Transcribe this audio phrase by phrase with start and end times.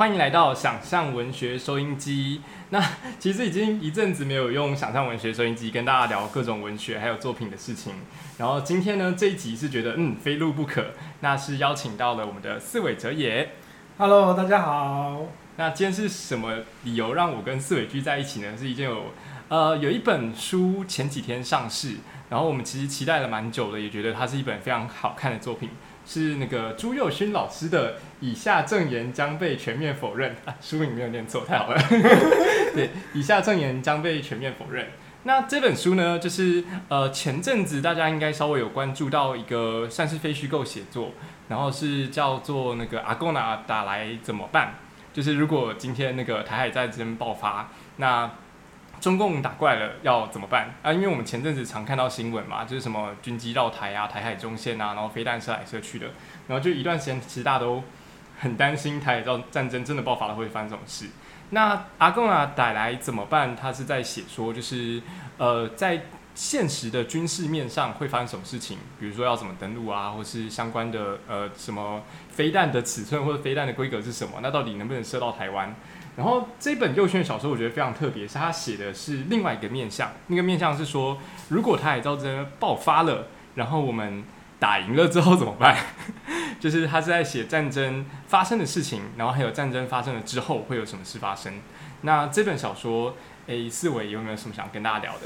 [0.00, 2.40] 欢迎来到想象文学收音机。
[2.70, 2.82] 那
[3.18, 7.92] 其实已经一阵子没有用想象文学收音机跟大家聊各种文学还有作品的事情。
[8.38, 13.50] 然后今天呢，这一集是觉得嗯非录不可，那是邀请到了我们的四尾哲也。
[13.98, 15.26] Hello，大家好。
[15.58, 18.56] 那今天是什么理由让我跟四尾聚在一起呢？
[18.56, 19.12] 是已经有
[19.48, 21.96] 呃有一本书前几天上市，
[22.30, 25.68] 然后我们其实期待了蛮久的，也觉得它是一本非常好看的作品，
[26.06, 31.80] 是那个朱佑勋老师的《以下证言将被全面否认》啊，书名没有念错，太好了。
[32.74, 34.86] 对，以下证言将被全面否认。
[35.22, 41.12] 那这本书呢，就是呃前阵子大家应该稍微有关注到一个算是非虚构写作，
[41.48, 44.74] 然后是叫做那个阿贡拿打来怎么办？
[45.12, 48.30] 就是如果今天那个台海战争爆发，那
[49.00, 50.92] 中共打过来了要怎么办啊？
[50.92, 56.08] 因为我们前阵子常看到新闻嘛，就是什么军机绕台啊、台海中线啊，然后飞弹射来射去的，
[56.46, 57.82] 然后就一段时间其实大家都
[58.38, 61.06] 很担心台海战战争真的爆发了会发生这种事。
[61.50, 63.56] 那阿贡啊带来怎么办？
[63.56, 65.02] 他是在写说，就是
[65.38, 66.02] 呃在
[66.34, 74.38] 现实的军事面上会发生什么事情，比如说要怎么登陆啊，或是相关的呃什么飞弹的尺寸或者飞弹的规格是什么？
[74.42, 75.74] 那到底能不能射到台湾？
[76.20, 81.16] 然后这本右轩的小说我觉得非常特别，是他写的是另外一个面向，那个面向是说，
[81.48, 84.22] 如果台海战争爆发了，然后我们
[84.58, 85.74] 打赢了之后怎么办？
[86.60, 91.54] 就是他是在写战争发生的事情，然后还有战争发生了之后会有什么事发生。
[92.02, 95.20] 那这本小说，诶，四伟有没有什么想跟大家聊的？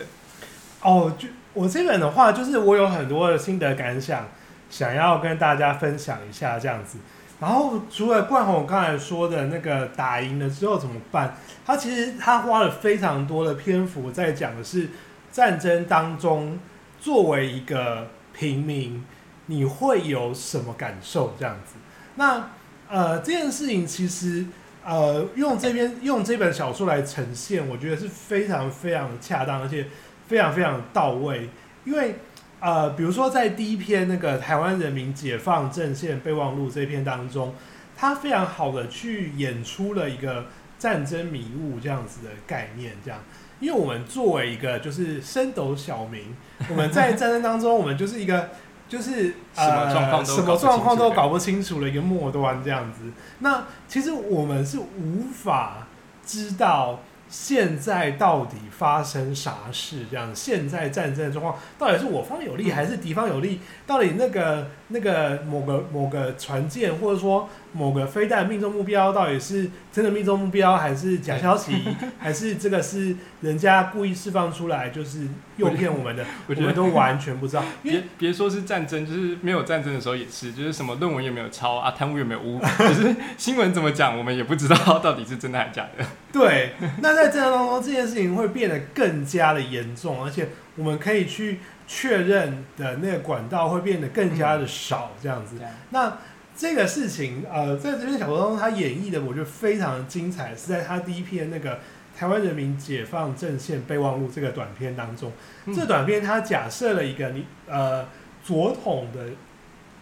[0.81, 4.28] 哦，就我这本的话，就是我有很多的心得感想，
[4.70, 6.98] 想要跟大家分享一下这样子。
[7.45, 14.89] 然后除了冠宏刚才说的那个打赢了之后怎么办，他其实他花了非常多的篇幅在讲的是
[15.31, 16.59] 战争当中，
[16.98, 19.04] 作为一个平民，
[19.44, 21.75] 你会有什么感受这样子。
[22.15, 22.49] 那
[22.88, 24.47] 呃这件事情其实
[24.83, 29.87] 呃用这边用这本小说来呈现，我觉得是非常非常恰当，而且
[30.27, 31.50] 非常非常到位，
[31.84, 32.15] 因为。
[32.64, 37.54] 呃，比如说在第一篇那个台湾人民解放阵线备忘录这篇当中，
[37.94, 40.47] 他非常好的去演出了一个
[40.78, 43.20] 战争迷雾这样子的概念，这样，
[43.60, 46.34] 因为我们作为一个就是升斗小民，
[46.70, 48.48] 我们在战争当中，我们就是一个
[48.88, 53.00] 就是呃什么状况都搞搞不清楚的一个末端这样子。
[53.41, 55.86] 那其实我们是无法
[56.24, 57.00] 知道。
[57.26, 60.04] 现在到底发生啥事？
[60.10, 63.60] 这样，现在战争的状况到底是我方有利还是敌方有利？
[63.86, 71.72] 到底那个那个某个某个船舰，或者说某个飞弹命中目标，到底是真的命中目标，还是假消息，
[72.18, 76.24] 还是这个是人家故意释放出来，就是诱骗我们的？
[76.48, 86.04] 我们都完全不知道， 别别说是战争，就是没有战争的时候也是，就是什么论文也没有抄啊，贪污也没有污，就是新闻怎么讲，我们也不知道到底是真的还是假的。
[86.32, 95.56] 对，那在战争当中，这件事情会变得更加的严重，而且我们可以去确认的那个管道会变得更加的少，这样子。
[95.91, 96.19] 那
[96.56, 101.74] 这个事情，呃，在这篇小说当中，他演绎的我觉得非常的精彩，是在他第一篇那个
[102.16, 105.32] 《台湾人民解放阵线备忘录》这个短片当中。
[105.66, 108.06] 嗯这短片他假设了一个你呃
[108.44, 109.28] 左统的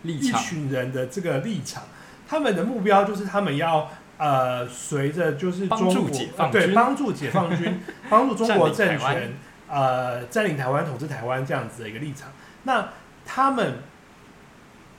[0.02, 1.84] 一立场，群人的这个立场，
[2.28, 3.90] 他们的目标就是他们要
[4.22, 9.32] 呃随着就是帮助中国解放呃对军帮助解放军 帮助中国政权
[9.68, 12.28] 呃占领台湾统治台湾这样子的一个立场。
[12.62, 12.90] 那
[13.26, 13.78] 他们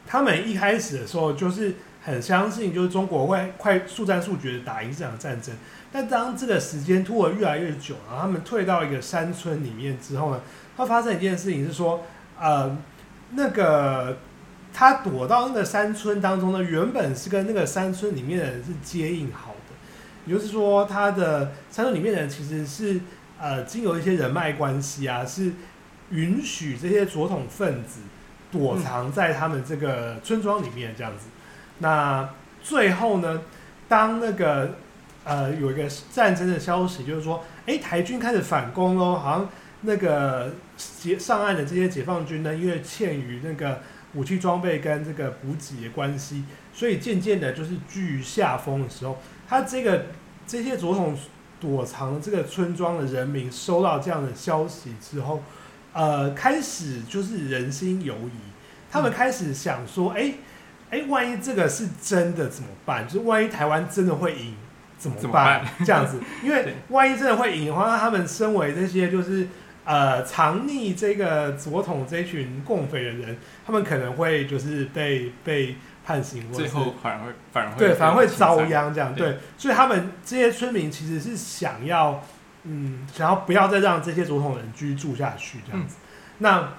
[0.06, 5.56] 他们一开始的时候就是很相信，就是中国会快速战速决的打赢这场战争。
[5.90, 10.42] 但当这个时间拖得越来越久，然后他们退到一个山村里面之后呢，
[10.76, 12.04] 他发生一件事情是说，
[12.38, 12.78] 呃，
[13.36, 14.18] 那个
[14.74, 19.76] 他躲到那个山村当中呢，原本是跟那个山村里面的人是接应好的，
[20.26, 23.00] 也就是说，他的山村里面的人其实是
[23.40, 25.52] 呃经由一些人脉关系啊，是
[26.10, 28.00] 允许这些左统分子
[28.52, 31.28] 躲藏在他们这个村庄里面这样子。
[31.80, 32.28] 那
[32.64, 33.42] 最后呢，
[33.88, 34.76] 当那个
[35.24, 39.50] 呃有一个战争的消息，就是说，哎，台军开始反攻喽，好像
[39.82, 43.82] 那个解上岸的这些解放军呢，因为欠于那个
[44.14, 46.44] 武器装备跟这个补给的关系，
[46.74, 49.18] 所以渐渐的就是居于下风的时候，
[49.48, 50.06] 他这个
[50.46, 51.18] 这些左统
[51.60, 55.42] 躲藏的这个村庄的人民收到这样的消息之后，
[55.94, 58.40] 呃，开始就是人心犹疑，
[58.92, 60.34] 他们开始想说，哎、
[60.90, 63.08] 哎、万一这个是真的怎么办？
[63.08, 64.54] 就是万一台湾真的会赢
[64.98, 65.66] 怎么办？
[65.86, 69.48] 这样子，因为 万一真的会赢的话，那他们身为这些就是
[69.86, 75.76] 呃藏匿这个左统这群共匪的人，他们可能会就是被被
[76.06, 79.14] 判刑，最后反而会反而会对，反而会遭殃这样。
[79.14, 82.24] 对对，所以他们这些村民其实是想要，
[82.64, 85.98] 嗯，想要不要再让这些总统人居住下去这样子。
[86.40, 86.74] 那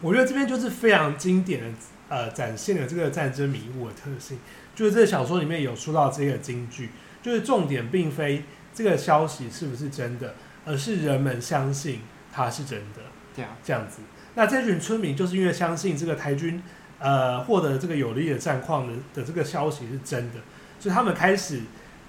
[0.00, 1.68] 我觉得这边就是非常经典的，
[2.08, 4.38] 呃，展现了这个战争迷雾的特性。
[4.74, 6.88] 就是这个小说里面有说到这个金句，
[7.20, 12.00] 就是重点并非这个消息是不是真的，而是人们相信
[12.32, 13.02] 它是真的。
[13.34, 14.00] 对啊，这样子。
[14.34, 16.62] 那这群村民就是因为相信这个台军
[16.98, 20.40] 呃获得这个有利的战况的的这个消息是真的，
[20.78, 21.62] 所以他们开始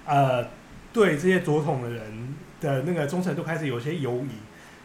[0.04, 0.46] 呃
[0.92, 4.30] 对这些左统的人的那个忠诚度开始有些犹疑，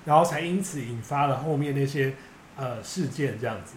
[0.05, 2.13] 然后才因此引发了后面那些
[2.55, 3.75] 呃事件这样子。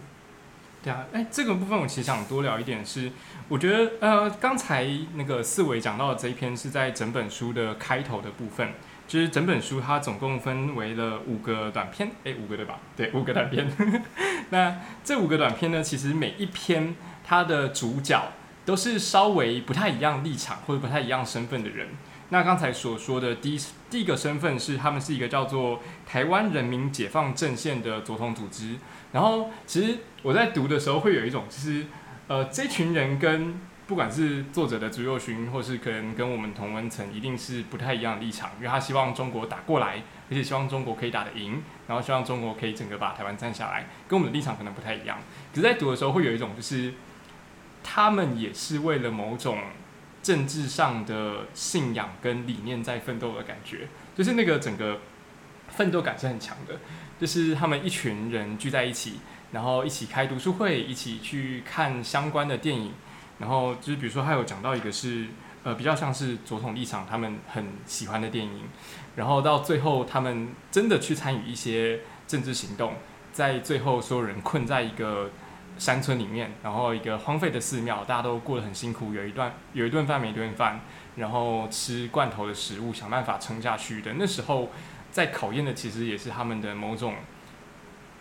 [0.82, 3.12] 对啊，哎，这个部分我其实想多聊一点是，
[3.48, 8.70] 我觉得呃，刚才那个四维讲到的这一篇是在整本书的开头的部分，
[9.10, 12.78] 就是整本书它总共分为了五个短篇，哎，五个对吧？
[12.96, 13.68] 对，五个短篇。
[14.50, 18.22] 那这五个短篇呢，其实每一篇它的主角
[18.64, 21.88] 都是稍微不太一样立场或者不太一样身份的人。
[22.28, 23.60] 那刚才所说的第一
[23.90, 28.76] 第一个身份是，他们是一个叫做台湾人民解放阵线的左统组织。
[29.10, 31.86] 然后，其实我在读的时候会有一种，就是
[32.28, 33.58] 呃，这群人跟
[33.90, 40.00] 不管是作者的朱佑勋，或是可能跟我们同文层，一定是不太一样的立场，因为他希望中国打过来，
[40.30, 45.18] 而且希望中国可以打得赢，然后希望中国可以整个把台湾占下来，跟我们的立场可能不太一样。
[45.52, 46.94] 可是，在读的时候会有一种，就是
[47.82, 49.58] 他们也是为了某种
[50.22, 55.00] 政治上的信仰跟理念在奋斗的感觉，就是那个整个
[55.66, 56.76] 奋斗感是很强的。
[57.18, 59.14] 就是他们一群人聚在一起，
[59.50, 62.92] 然后一起开读书会，一起去看相关的电影，
[63.40, 65.26] 然后就是比如说，还有讲到一个是
[65.64, 68.68] 呃比较像是左统立场他们很喜欢的电影，
[69.16, 72.94] 然后到最后他们真的去参与一些政治行动，
[73.32, 75.30] 在最后所有人困在一个
[75.78, 80.82] 山村里面，然后一个荒废的寺庙，大家都过得很辛苦，有一段有一顿饭没一顿饭，
[81.16, 84.68] 然后吃罐头的食物，想办法撑下去的那时候。
[85.12, 87.16] 在考验的其实也是他们的某种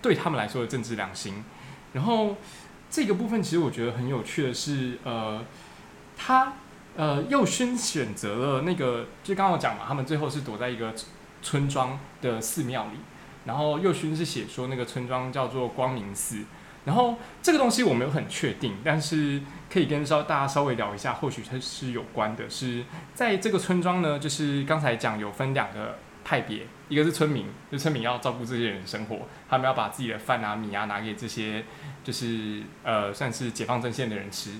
[0.01, 1.43] 对他们来说的政治良心。
[1.93, 2.35] 然后
[2.89, 5.43] 这个部分其实我觉得很有趣的是，呃，
[6.17, 6.53] 他
[6.97, 10.93] 呃右勋选择了那个，就刚刚我讲嘛，他们最后是躲在一个
[11.41, 12.99] 村庄的寺庙里。
[13.45, 16.43] 然后右勋是写说那个村庄叫做光明寺。
[16.85, 19.41] 然后这个东西我没有很确定，但是
[19.71, 22.49] 可以跟稍大家稍微聊一下，或许它是有关的。
[22.49, 22.83] 是
[23.13, 25.97] 在这个村庄呢，就是刚才讲有分两个。
[26.21, 31.63] 派别，一个是村民，就村民要照顾这些人生活，他们要把自己的饭啊、米啊拿给这些，
[32.03, 34.55] 就是呃，算是解放阵线的人吃。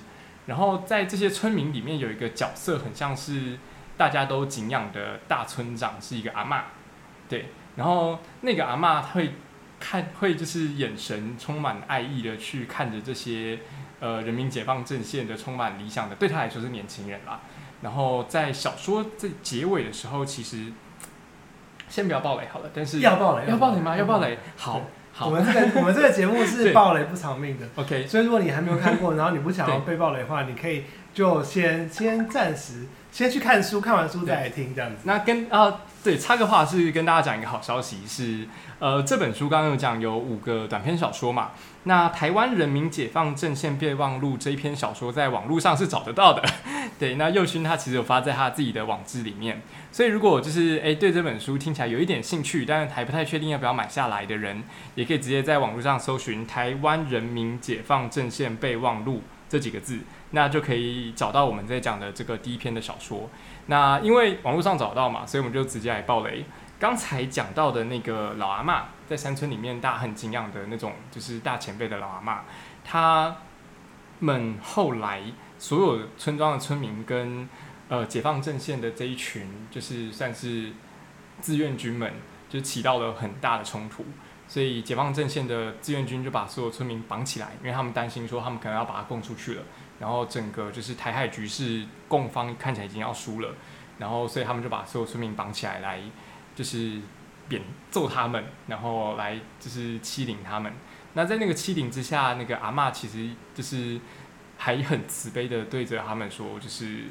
[0.46, 3.58] 然后在这些村民里面有一个角色，很像是
[3.98, 6.62] 大家都敬仰的大村长，是一个阿嬷，
[7.28, 7.48] 对。
[7.76, 9.34] 然后那个阿嬷会
[9.80, 13.60] 看，会就是眼神充满爱意的去看着这些
[14.00, 17.42] 呃人民解放阵线的充满理想的，对他来说是年轻人啦。
[17.82, 20.72] 然后在小说在结尾的时候，其实。
[21.90, 23.98] 先不要暴雷好了，但是要暴雷，要暴雷吗？
[23.98, 24.82] 要暴雷，好，
[25.26, 28.08] 我们这个我们这个节目是暴雷不偿命的，OK。
[28.08, 34.98] 所以如果你还没有看过，然后你不想要被暴雷的话，你可以就先先暂时先去看书，看完书再来听这样子。
[35.04, 38.48] 那跟啊，对，插个话是跟大家讲一个好消息是，
[38.80, 41.52] 呃，这本书刚刚有讲有五个短篇小说嘛。
[41.84, 46.44] 那台湾人民解放阵线备忘录这一篇小说在网络上是找得到的，
[47.00, 47.16] 对。
[47.16, 49.62] 那佑勋他其实有发在他自己的网志里面，
[49.92, 54.62] 所以如果就是诶对这本书听起来有一点兴趣，但是还不太确定要不要买下来的人，
[54.96, 60.00] 也可以直接在网络上搜寻“台湾人民解放阵线备忘录”这几个字，
[60.32, 63.30] 那就可以找到我们在讲的这个第一篇的小说。
[63.68, 66.46] 那因为网络上找到嘛，所以我们就直接来爆雷。
[66.80, 72.44] 刚才讲到的那个老阿妈，在山村里面大家很敬仰的那种，就是大前辈的老阿妈，
[72.86, 73.36] 他
[74.20, 75.22] 们后来
[75.58, 77.50] 所有村庄的村民跟
[77.90, 80.72] 呃解放阵线的这一群，就是算是
[81.42, 82.14] 志愿军们，
[82.48, 84.06] 就起到了很大的冲突。
[84.48, 89.64] 所以解放阵线的志愿军就把所有村民绑起来，因为他们担心说他们可能要把他供出去了，
[90.00, 93.54] 然后整个就是台海局势，共方看起来已经要输了，
[93.98, 96.00] 然后所以他们就把所有村民绑起来来。
[96.56, 97.00] 就是
[97.48, 100.74] 扁揍他们，然后来就是欺凌他们。
[101.14, 103.98] 那在那个欺凌之下，那个阿妈其实就是
[104.58, 107.06] 还很慈悲的对着他们说，就是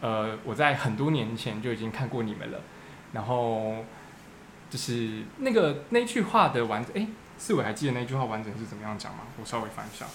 [0.00, 2.62] 呃，我在很多年前就已经看过你们了。
[3.12, 3.84] 然后
[4.70, 9.24] 就是那个那句话的完整，哎，四伟还记得那句话完整是怎么样讲吗？
[9.38, 10.06] 我稍微翻一下，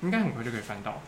[0.00, 1.00] 应该很快就可以翻到。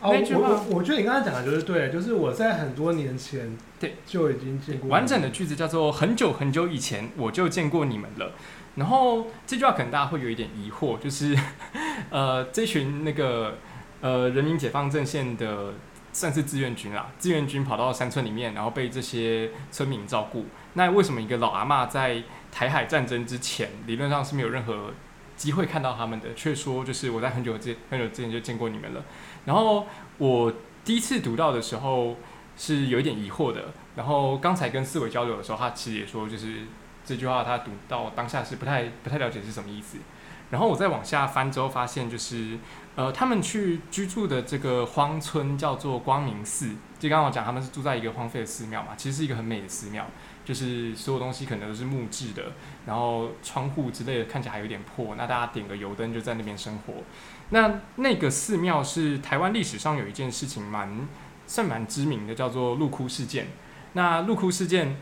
[0.00, 4.90] 哦，我我我觉得你刚才讲的就是对，就是我在很多年前对就已经见过。
[4.90, 8.32] 完整的句子叫做“很久很久以前我就见过你们了”。
[8.76, 11.34] 然后这句话可能大家会有一点疑惑，就是
[12.10, 13.56] 呃，这群那个
[14.02, 15.72] 呃人民解放阵线的
[16.12, 20.44] 算是志愿军啦，志愿军跑到山村里面，然后被这些村民照顾。
[20.74, 22.22] 那为什么一个老阿嬷在
[22.52, 24.92] 台海战争之前，理论上是没有任何
[25.36, 29.04] 机会看到他们的，却说就是我在很久之很久之前就见过你们了。
[29.44, 29.86] 然后
[30.18, 30.52] 我
[30.84, 32.16] 第一次读到的时候
[32.56, 33.74] 是有一点疑惑的。
[33.96, 36.64] 然后刚才跟四维交流的时候，他其实也说，就是
[37.04, 39.98] 这句话他读到当下是不太不太了解是什么意思。
[40.50, 42.58] 然后我再往下翻之后，发现就是
[42.94, 46.76] 呃，他们去居住的这个荒村叫做光明寺。
[46.98, 50.06] 就刚刚我讲，他们是住在一个荒废的寺庙嘛，其实是一个很美的寺庙，
[50.46, 52.52] 就是所有东西可能都是木质的，
[52.86, 55.16] 然后窗户之类的看起来还有点破。
[55.16, 56.94] 那大家点个油灯就在那边生活。
[57.50, 61.08] 那那个寺庙是台湾历史上有一件事情蛮
[61.48, 63.48] 算蛮知名的，叫做陆窟事件。
[63.94, 64.96] 那陆窟事件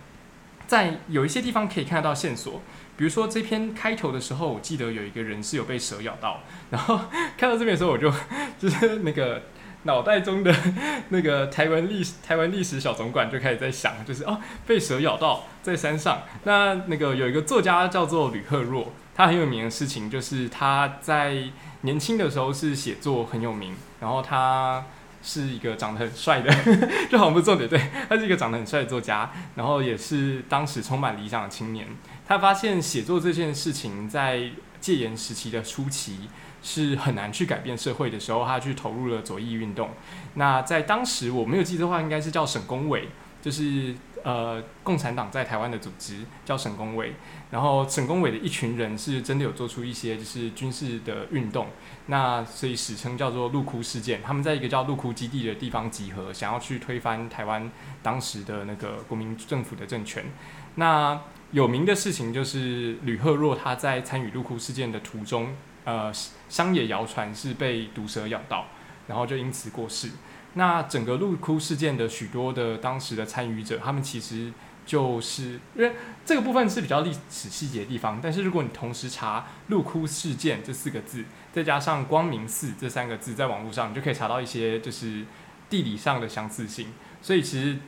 [0.66, 2.62] 在有一些地方可以看得到线索。
[2.96, 6.96] 比如说这篇开头的时候，我记得有一个人是有被蛇咬到，然后
[7.36, 8.10] 看到这边的时候，我就
[8.58, 9.42] 就是那个
[9.84, 10.54] 脑袋中的
[11.08, 16.22] 那个台湾历史台湾历史小总管就开始在想，就是哦被蛇咬到在山上。
[16.44, 21.44] 那那个有一个作家叫做吕赫若，他很有名的事情就是他在
[21.82, 24.84] 年轻的时候是写作很有名，然后他
[25.22, 26.50] 是一个长得很帅的，
[27.10, 31.86] 就好像不是重点，对，他是一个长得很帅的作家，然后也是当时充满理想的青年。
[32.26, 34.50] 他发现写作这件事情在
[34.84, 36.28] 戒严时期的初期
[36.62, 39.88] 是很难去改变社会的时候，他去投入了左翼运动。
[40.34, 43.08] 那在当时我没有记错的话，应该是叫省工委，
[43.40, 47.14] 就是呃共产党在台湾的组织叫省工委。
[47.50, 51.68] 然后省工委的一群人是真的有做出一些就是军事的运动，
[52.08, 54.20] 那所以史称叫做鹿窟事件。
[54.22, 57.70] 他们在一个叫鹿窟基地的地方集合，想要去推翻台湾
[58.02, 60.26] 当时的那个国民政府的政权。
[60.74, 61.18] 那
[61.54, 66.12] 有名的事情就是吕赫若他在参与鹿窟事件的途中，呃，
[66.48, 68.66] 乡野谣传是被毒蛇咬到，
[69.06, 70.10] 然后就因此过世。
[70.54, 74.52] 那整个鹿窟事件的许多的当时的参与者，他们其实
[74.84, 75.92] 就是因为
[76.26, 85.24] 这个部分是比较历史细节的地方，但是如果你同时查“鹿窟事件”这四个字，再加上“光明寺”这三个字，在网络上你就可以查到一些就是
[85.70, 86.88] 地理上的相似性。
[87.22, 87.78] 所以其实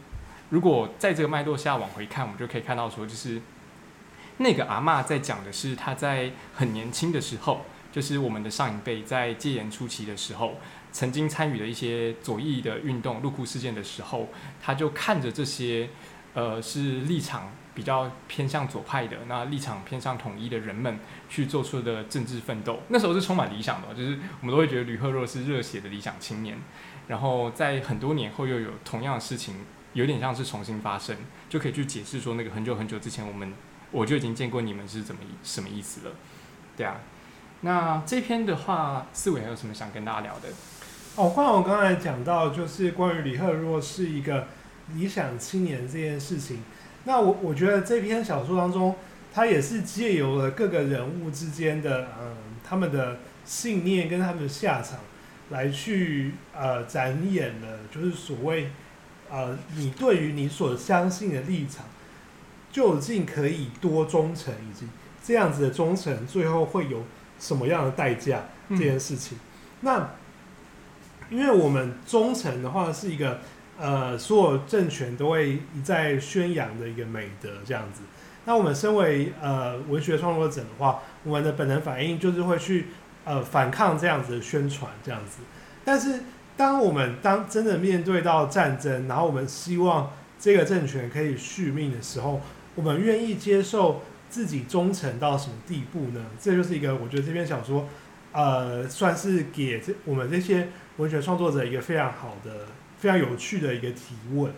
[0.50, 3.42] 如果在这个脉络下往回看，我们就可以看到说，就是。
[4.38, 10.58] 那个阿嬷在讲的是她在很年轻的时候，就是我们的上一辈在戒严初期的时候，
[10.92, 14.28] 曾经参与了一些左翼的运动、入库事件的时候，
[14.62, 15.88] 她就看着这些，
[16.34, 20.98] 呃，是立场比较偏向左派的，那立场偏向统一的人们
[21.30, 22.80] 去做出的政治奋斗。
[22.88, 26.58] 那时候是充满理想的，就是我们都会觉得吕赫若是热血的理想青年。
[27.08, 29.54] 然后在很多年后又有同样的事情，
[29.94, 31.16] 有点像是重新发生，
[31.48, 33.54] 就可以去解释说那个很久很久之前我们。
[33.90, 36.14] 我就已经见过你们是怎么什么意思了，
[36.76, 36.96] 对啊。
[37.62, 40.48] 那这篇的话，思维还有什么想跟大家聊的？
[41.14, 44.48] 哦，关我刚才讲到，就是关于李赫若是一个
[44.94, 46.62] 理想青年这件事情。
[47.04, 48.94] 那我我觉得这篇小说当中，
[49.32, 54.98] 它也是借由了各个人物之间的嗯他们的信念跟他们的下场，
[55.48, 58.70] 来去呃展演了，就是所谓
[59.30, 61.86] 呃你对于你所相信的立场。
[62.76, 64.86] 究竟可以多忠诚，以及
[65.24, 67.02] 这样子的忠诚最后会有
[67.40, 68.42] 什么样的代价？
[68.68, 69.38] 这件事情，
[69.80, 70.10] 那
[71.30, 73.38] 因为我们忠诚的话是一个
[73.78, 78.02] 呃，所有政权都会一再宣扬的一个美德，这样子。
[78.44, 82.88] 那我们身为呃文学创作者的话，我们的本能反应就是会去
[83.24, 85.38] 呃反抗这样子的宣传，这样子。
[85.82, 86.24] 但是
[86.58, 92.40] 当我们当真的面对到战争，然后我们希望这个政权可以续命的时候，
[92.76, 96.24] 我们愿意接受自己忠诚到什么地步呢？
[96.38, 97.88] 这就是一个我觉得这篇小说，
[98.32, 100.68] 呃，算是给这我们这些
[100.98, 102.66] 文学创作者一个非常好的、
[102.98, 104.52] 非常有趣的一个提问。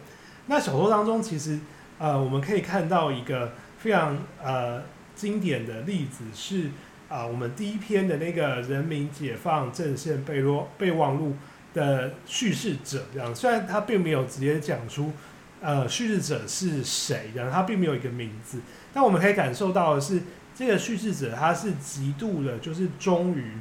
[0.49, 1.61] 那小说当中，其实
[1.99, 4.83] 呃，我们可以看到一个非常呃
[5.15, 6.71] 经典的例子，是
[7.09, 11.37] 啊，我们第一篇的那个人民解放阵线备落备忘录
[11.73, 15.13] 的叙事者，这样虽然他并没有直接讲出。
[15.61, 17.33] 呃，叙事者是谁？
[17.35, 18.61] 然后他并没有一个名字，
[18.93, 20.23] 但我们可以感受到的是，
[20.55, 23.55] 这个叙事者他是极度的，就是忠于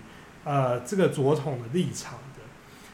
[0.44, 2.42] 呃这个左统的立场的。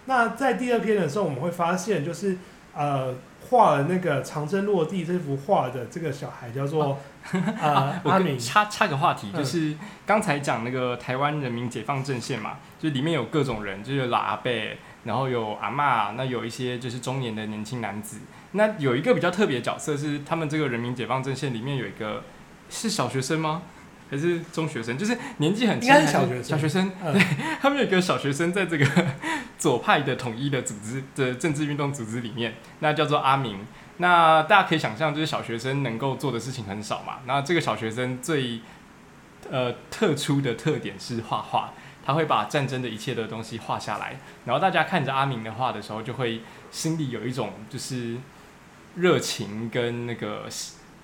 [0.06, 2.38] 那在第二篇的时候，我们会发现，就是
[2.74, 3.14] 呃
[3.50, 6.98] 画了那个长征落地这幅画的这个小孩叫做
[7.60, 8.40] 啊 阿明。
[8.40, 18.20] 插插个话题，就是刚才讲那个台湾人民解放阵线嘛，就里面有各种人，就是老阿伯，然后有阿嬷，那有一些就是中年的年轻男子。
[18.54, 22.24] 那有一个比较特别的角色是，他们这个人民解放阵线里面有一个
[22.70, 23.64] 是小学生吗？
[24.10, 24.96] 还是中学生？
[24.96, 26.92] 就是年纪很轻，小学生小学生。
[27.12, 27.22] 对，
[27.60, 28.86] 他们有一个小学生在这个
[29.58, 33.66] 左派的统一的组织的政治运动组织里面，那叫做阿明。
[33.98, 37.20] 那大家可以想象，就是小学生能够做的事情很少嘛。
[37.26, 38.60] 那这个小学生最
[39.50, 41.74] 呃特殊的特点是画画，
[42.06, 48.18] 他会把战争的一切的东西画下来，然后大家看着阿明的画的时候，就会心里有一种就是
[48.96, 50.48] 热情跟那个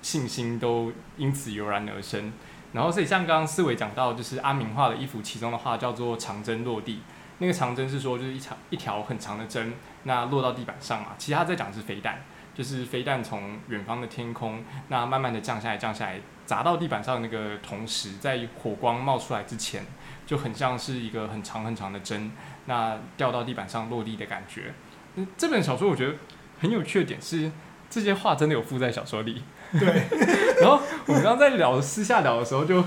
[0.02, 2.32] 信心都因此油然而生。
[2.74, 7.02] 然后所以像刚刚思维讲到，就是阿明画的一幅其中的画叫做长针落地，
[7.40, 11.10] 那个长针是说就是一长一条很长的针，那落到地板上嘛。
[11.18, 12.22] 其他在讲是飞弹。
[12.52, 19.86] 就是飞弹从远方的天空，那慢慢的降下来，降下来，砸到地板上的那个同时，在火光冒出来之前，
[20.26, 22.34] 就很像是一个很长很长的针，
[22.66, 24.74] 那掉到地板上落地的感觉。
[25.16, 26.16] 嗯，这本小说我觉得
[26.60, 27.50] 很有趣的点是，
[27.90, 29.42] 这些话真的有附在小说里。
[29.72, 29.88] 对。
[30.62, 32.84] 然后我们刚刚在聊私下聊的时候，就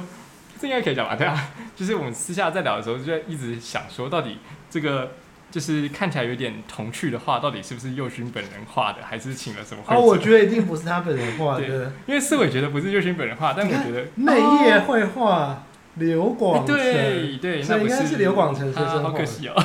[0.60, 1.16] 这应该可以讲吧？
[1.16, 4.38] 对啊，就是我们私下在聊的时候，就一直想说，到底
[4.70, 5.12] 这个。
[5.52, 9.82] 就是看起来有点童趣的画，到底是不是佑勋本人画的，还是请了什么？
[9.86, 15.64] 哦，我觉得一定不是他本人画的，因为四伟觉得不是佑勋本人画，但我觉得内页绘画
[15.96, 19.52] 刘广成，对对，那应该是刘广成先生好可惜哦。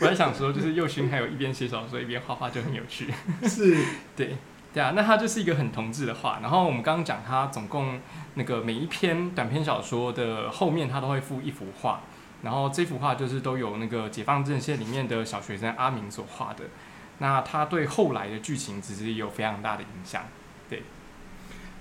[0.00, 3.12] 我在想说，就是右勋还有一边写小说一边画画就很有趣。
[3.42, 3.76] 是，
[4.16, 4.36] 对
[4.72, 6.40] 对啊，那他就是一个很同志的画。
[6.40, 8.00] 然后我们刚刚讲他总共
[8.34, 12.00] 那个每一篇短篇小说的后面，他都会附一幅画。
[12.42, 16.64] 然后这幅画就是都有那个解放阵线里面的小学生阿明所画的，
[17.18, 20.22] 那他对后来的剧情其实有非常大的影响。
[20.66, 20.82] 对，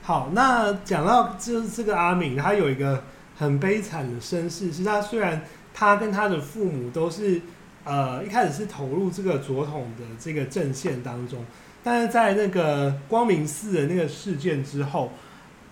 [0.01, 3.05] 好，那讲到就是这个阿明，他有一个
[3.37, 7.41] 很悲惨的身世，是他虽然他跟他的父母都是
[7.83, 11.45] 呃一开始是投入这个左统的这个阵线当中，
[11.83, 15.11] 但是在那个光明寺的那个事件之后，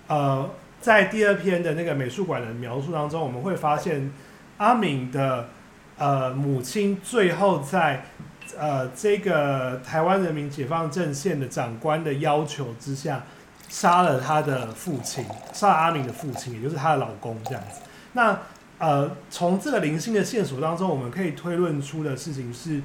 [0.07, 0.49] 呃，
[0.81, 4.11] 在第二篇的那个美术馆的描述当中，我们会发现。
[4.57, 5.49] 阿敏的
[5.99, 8.05] 呃母亲最后在
[8.57, 13.23] 呃这个台湾人民解放阵线的长官的要求之下，
[13.69, 17.81] 杀了他的父亲，杀了阿敏的父亲，也就是她的老公这样子。
[18.13, 18.39] 那
[18.79, 22.81] 呃从这个零星的线索当中，我们可以推论出的事情是，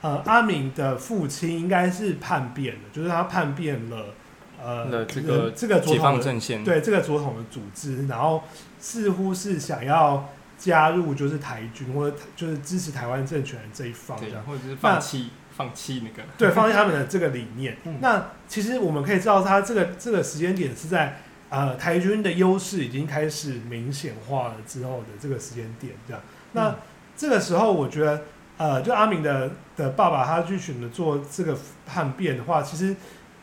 [0.00, 4.14] 呃阿敏的父亲应该是叛变的，就是他叛变了
[4.62, 8.44] 呃这个这个解放阵线对这个左统的组织，然后
[8.78, 10.30] 似乎是想要。
[10.56, 17.76] 加入就是台军，或者就是支持台湾政权的这一方，这样，或者是放弃放弃那个，对，放弃他们的这个理念。
[18.00, 21.18] 那其实我们可以知道，他这个这个时间点是在
[21.54, 26.22] 呃台军的优势已经开始明显化了之后的这个时间点，这样。
[26.52, 26.74] 那
[27.16, 28.22] 这个时候，我觉得
[28.56, 32.96] 呃，就阿明的的爸爸他去选择做这个叛变的话，其实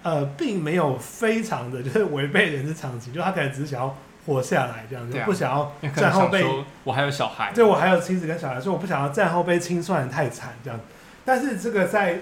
[0.03, 3.95] 呃并没有非常的就是违背人之常情，就他可能只是想要。
[4.23, 6.45] 活下来这样子，不想要战后被
[6.83, 10.79] 我还有小孩，对我还有妻子跟小孩，所以我不想要战后被清算的太惨这样。
[11.25, 12.19] 但是这个在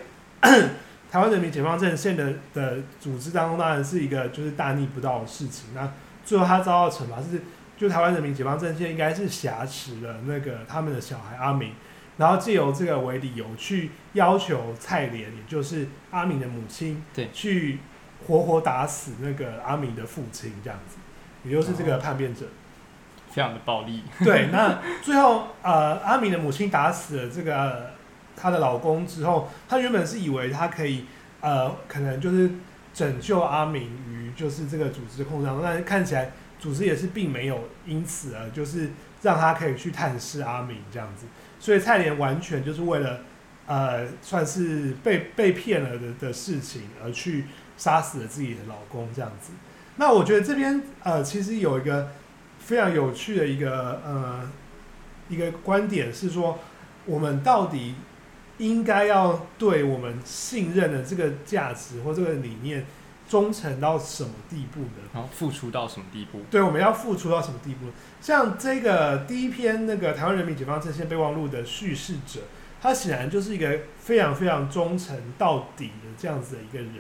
[1.12, 5.70] 台湾人民解放阵线的的组织当中，当然是一个就是大逆不道的事情。
[5.74, 5.92] 那
[6.24, 7.42] 最后他遭到惩罚是，
[7.78, 11.74] 就台湾人民解放阵线应该是挟持了那个他们的小孩阿明，
[12.18, 17.80] 然后借由这个为理由去要求蔡莲，也就是阿明的母亲，对，去
[18.28, 20.98] 活活打死那个阿明的父亲这样子。
[21.44, 22.46] 也就是这个叛变者，
[23.32, 24.04] 非常的暴力。
[24.24, 27.92] 对，那最后呃，阿明的母亲打死了这个
[28.40, 31.06] 她的老公之后，她原本是以为她可以
[31.42, 32.50] 呃，可能就是
[32.94, 38.90] 拯救阿敏于就是这个组织控制，但是看起来组织也是并没有因此而就是
[39.22, 41.26] 让他可以去探视阿敏这样子。
[41.60, 43.22] 所以蔡莲完全就是为了
[43.68, 47.46] 呃，算是被被骗了的的事情而去
[47.78, 49.52] 杀死了自己的老公这样子。
[49.98, 52.10] 那我觉得这边呃，其实有一个
[52.58, 54.50] 非常有趣的一个呃
[55.28, 56.58] 一个观点是说，
[57.06, 57.96] 我们到底
[58.60, 62.86] 应该要对我们信任的这个价值或这个理念
[63.28, 65.10] 忠诚到什么地步呢？
[65.14, 66.42] 然后付出到什么地步？
[66.52, 67.88] 对，我们要付出到什么地步？
[68.22, 72.42] 像这个第一篇那个台湾人民解放阵线备忘录的叙事者，
[72.82, 76.94] 他显然就是一个非常非常忠诚到底的这样子的一个人。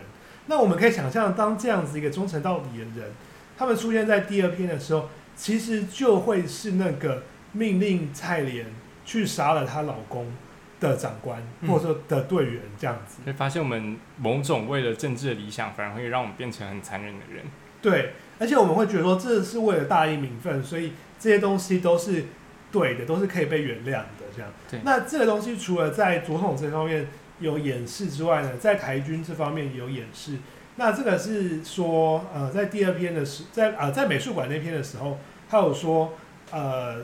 [0.47, 3.11] 那我们可以想象，当这样子一个忠诚到底的人，
[3.57, 8.67] 他们出现在第二篇的时候，其实就会是那个命令蔡莲
[9.03, 10.31] 去杀了她老公
[10.79, 13.19] 的长官，或者说的队员这样子。
[13.25, 17.43] 会发现我们某种为了政治的理想，反而会让我们变成很残忍的人。
[17.81, 22.25] 对，而且我们会觉得说，这是为了大义名分，所以这些东西都是
[22.71, 24.25] 对的，都是可以被原谅的。
[24.35, 24.51] 这样。
[24.69, 24.79] 对。
[24.83, 27.07] 那这个东西除了在总统这方面。
[27.41, 30.35] 有演示之外呢，在台军这方面也有演示。
[30.75, 35.17] 那这个是说，呃，在第二篇的时，在啊，在美术馆那篇的时候，
[35.49, 36.15] 他有说，
[36.51, 36.97] 呃，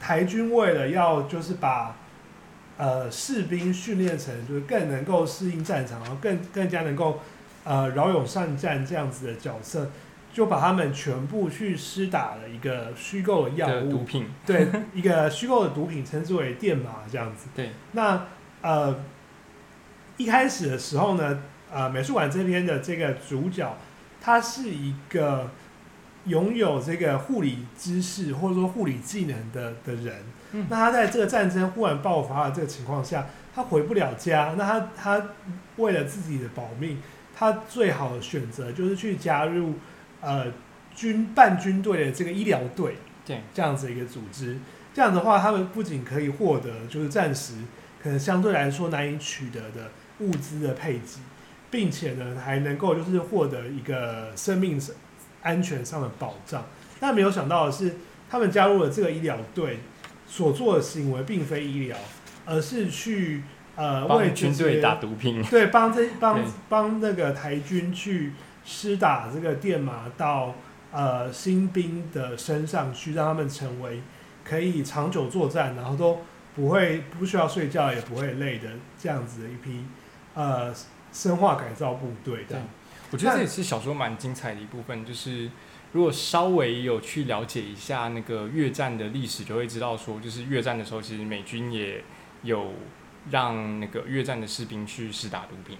[0.00, 1.94] 台军为了要就是把
[2.76, 7.20] 呃士兵训练成就是更能够适应战场，然后更更加能够
[7.64, 9.90] 呃骁勇善战这样子的角色，
[10.32, 17.48] 就把他们全部去施打了一个虚构的药物毒，品，对，一个虚构的毒品，称之为电麻这样子。
[17.54, 18.26] 对，那
[18.60, 19.02] 呃
[20.18, 23.74] 一开始的时候呢，呃美术馆这边的这个主角，
[24.20, 25.50] 他是一个
[26.26, 30.22] 拥有这个护理知识或者说护理技能的的人。
[30.56, 35.22] 嗯那他在这个战争忽然爆发的这个情况下，他回不了家，那他他
[35.76, 37.02] 为了自己的保命，
[37.36, 39.74] 他最好的选择就是去加入
[40.20, 40.46] 呃
[40.94, 42.96] 军半军队的这个医疗队。
[43.26, 44.56] 对，这样子一个组织。
[44.94, 47.54] 这样的话，他们不仅可以获得就是暂时
[48.02, 49.90] 可能相对来说难以取得的
[50.20, 51.20] 物资的配给，
[51.70, 54.80] 并且呢还能够就是获得一个生命
[55.42, 56.64] 安全上的保障。
[56.98, 57.96] 但没有想到的是，
[58.30, 59.80] 他们加入了这个医疗队，
[60.26, 61.96] 所做的行为并非医疗，
[62.44, 63.42] 而是去
[63.76, 68.32] 呃为帮军队打毒品，对，帮这帮帮那个台军去
[68.64, 70.54] 施打这个电麻到
[70.92, 74.02] 呃新兵的身上去，让他们成为
[74.44, 76.18] 可以长久作战，然后都
[76.54, 79.84] 不会不需要睡觉，也不会累的这样子的一批
[80.34, 80.74] 呃
[81.12, 82.58] 生化改造部队的对。
[83.12, 85.48] 我觉得这也是小说蛮精彩的一部分，就是
[85.92, 92.04] 如果稍微有去了解一下那个越战的历史，就会知道说，就是越战的时候，其实美军也
[92.42, 92.72] 有
[93.30, 95.78] 让那个越战的士兵去试打毒品，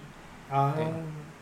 [0.49, 0.85] 啊，对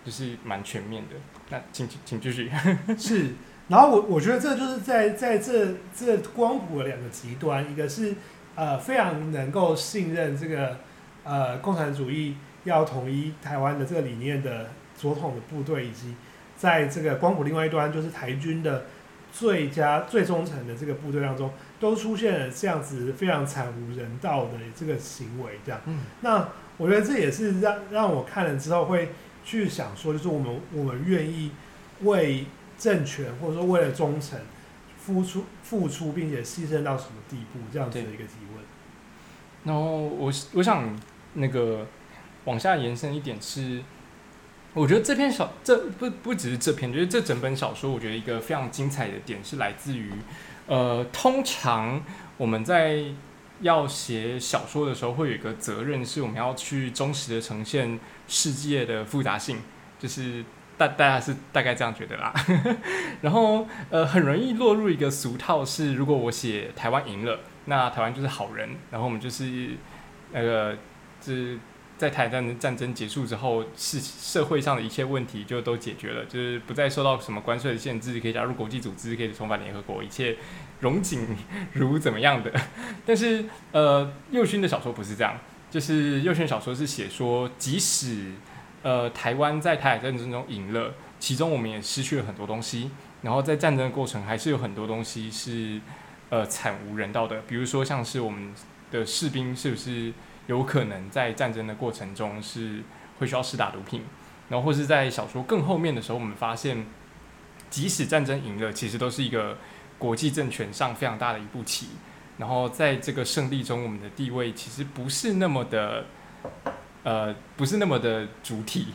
[0.04, 1.16] 就是蛮全面的。
[1.50, 2.52] 那请请请继续。
[2.98, 3.34] 是。
[3.68, 8.14] 然后我我觉得这就是在在这这光谱的两个极端，一个是
[8.54, 10.78] 呃非常能够信任这个
[11.24, 16.14] 呃共产主义要统一台湾的这个理念的左统的部队，以及
[16.58, 18.86] 在这个光谱另外一端就是台军的
[19.32, 25.82] 最佳最忠诚的这个部队当中，都出现了这样子非常惨无人道的这个行为，这样。
[25.86, 29.10] 嗯，那我觉得这也是让让我看了之后会
[29.44, 31.52] 去想说，就是我们我们愿意
[32.02, 32.46] 为
[32.78, 34.40] 政权或者说为了忠诚
[34.98, 38.64] 付出付出，并且牺牲到什么地步，这样子的一个提问。
[39.66, 40.98] 然后我我想
[41.34, 41.86] 那个
[42.46, 43.82] 往下延伸一点是，
[44.76, 50.12] 我觉得这篇小这不不只是这篇，就是这整本小说，我觉得一个非常精彩的点是来自于，
[50.68, 52.04] 呃，通常
[52.38, 53.06] 我们在
[53.62, 59.60] 要写小说的时候，会有一个责任，是我们要去忠实的呈现世界的复杂性，
[59.98, 60.44] 就是
[60.78, 62.34] 大大家是大概这样觉得啦。
[63.22, 67.40] 然后呃，很容易落入一个俗套，是如果我写台湾赢了。
[67.68, 69.72] 那台湾就是好人，然后我们就是
[70.32, 70.78] 那个，
[71.20, 71.58] 是
[71.98, 80.38] 在台战战争结束之后，是社会上的一切问题就都解决了，就是不再受到什么关税的限制，可以加入国际组织，可以重返联合国，一切
[80.80, 81.36] 荣景
[81.74, 82.52] 如怎么样的。
[83.06, 85.38] 但是呃，右勋的小说不是这样，
[85.72, 88.32] 就是右勋小说是写说，即使
[88.84, 95.82] 呃台湾在台海战争中赢了，其中我们也失去了很多东西，然后在战争的过程还是有很多东西是。
[96.32, 98.52] 呃，惨无人道的，比如说像是我们
[98.92, 100.12] 的士兵是不是
[100.48, 102.84] 有可能在战争的过程中是
[103.20, 104.04] 会需要试打毒品，
[104.50, 106.86] 然后或是在小说更后面的时候，我们发现，
[107.70, 109.58] 即使战争赢了，其实都是一个
[109.98, 111.88] 国际政权上非常大的一步棋，
[112.38, 116.06] 然后在这个胜利中，我们的地位其实不是那么的，
[117.04, 118.88] 呃，不是那么的主体，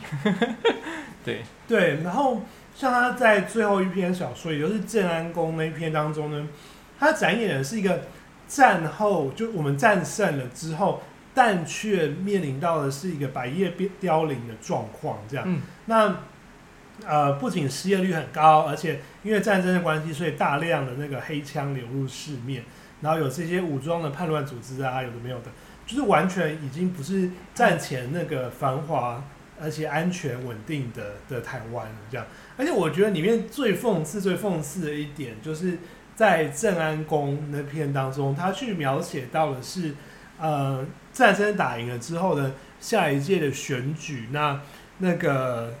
[1.25, 1.43] 对。
[1.67, 2.41] 对，然后
[2.75, 6.47] 像他在最后一篇小说，也就是建安宫那一篇当中呢，
[6.99, 8.03] 他展演的是一个
[8.47, 11.01] 战后，就我们战胜了之后，
[11.33, 15.45] 但却面临到的是一个百业凋零的状况，这样。
[15.47, 16.15] 嗯那
[17.03, 22.63] 呃，不仅失业率很高，而且因为战争的关系，所以大量的那个黑枪流入市面，
[23.01, 25.45] 然后有这些武装的叛乱组织啊，有的没有的，
[25.87, 29.23] 就是完全已经不是战前那个繁华
[29.59, 31.95] 而且安全稳定的的台湾了。
[32.11, 35.79] 这样，而且我觉得里面最讽刺、最讽刺的一点，就是
[36.15, 39.95] 在镇安宫那篇当中，他去描写到的是，
[40.39, 44.61] 呃，战争打赢了之后呢，下一届的选举，那
[44.99, 45.73] 那个。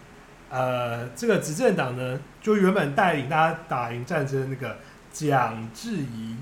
[0.53, 6.35] 呃，这个执政党呢，就原本带领大家打赢战争的那个蒋志怡，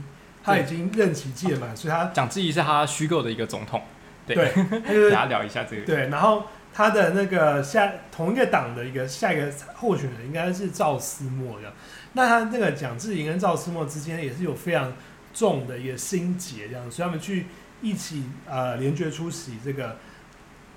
[0.43, 3.83] 他已经任期届满，所以他蒋志怡是他虚构的一个总统，
[4.25, 11.71] 对对，他就是 大家聊一下这个，对，然后他的那个下同一个党的一个下一个候选人应该是赵思墨的，
[12.13, 14.91] 那他那个蒋志怡跟赵思墨之间也是有非常
[15.35, 17.45] 重的一个心结，这样，所以他们去
[17.81, 19.97] 一起呃联决出席这个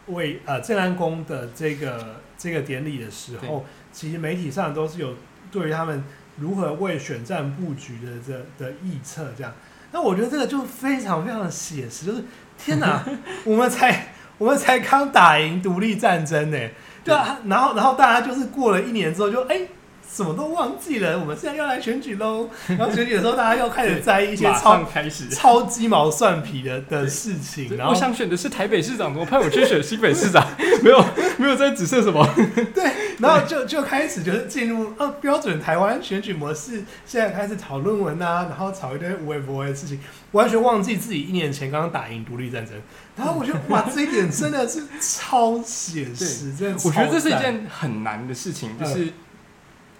[0.06, 5.14] 为呃郑安宫的这个这个典礼的时候，其实媒体上都是有
[5.50, 6.04] 对于他们
[6.38, 9.52] 如何为选战布局的这的臆测这样。
[9.92, 12.24] 那我觉得这个就非常非常的写实，就是
[12.56, 13.04] 天哪，
[13.44, 16.58] 我们才我们才刚打赢独立战争呢，
[17.04, 19.68] 对啊，然后然后大家就是过了一年之后就哎。
[20.14, 22.48] 什么都忘记了，我们现在要来选举喽。
[22.68, 27.75] 然后选举的时候，大家又开始在意一些超开始超鸡毛蒜皮的的事情。
[27.77, 30.46] 然后我想选的是台北市长，怎么派我去选新北市长？
[30.85, 31.03] 没有
[31.38, 32.29] 没有在指示什么。
[32.75, 39.98] 对，然后就就开始就是进入呃标准台湾选举模式，现在开始讨论文啊，然后吵一堆无微不微的事情，
[40.33, 42.75] 完全忘记自己一年前刚刚打赢独立战争。
[43.16, 46.81] 然后我觉得哇，这一点真的是超写实，真的。
[46.85, 49.11] 我觉得这是一件很难的事情，就是。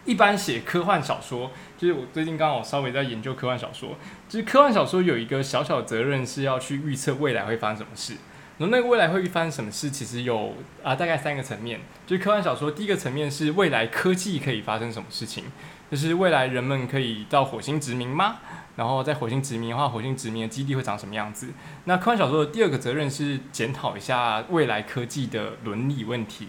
[0.05, 3.97] 一般写科幻小说，就是我最近刚好稍微在研究科幻小说。
[4.29, 8.15] 就是科幻小说有一个小小责任是要去预测未来会发生什么事。
[8.59, 11.81] 然后那个未来会发生什么事，其实有啊大概三个层面。
[12.07, 15.45] 就是科幻小说第一个层面是未来科技可以发生什么事情，
[15.91, 18.37] 就是未来人们可以到火星殖民吗？
[18.75, 21.49] 然后在火星殖民的话，火星殖民的基地会长什么样子？
[21.85, 26.49] 那科幻小说的第二个责任是检讨一下未来科技的伦理问题。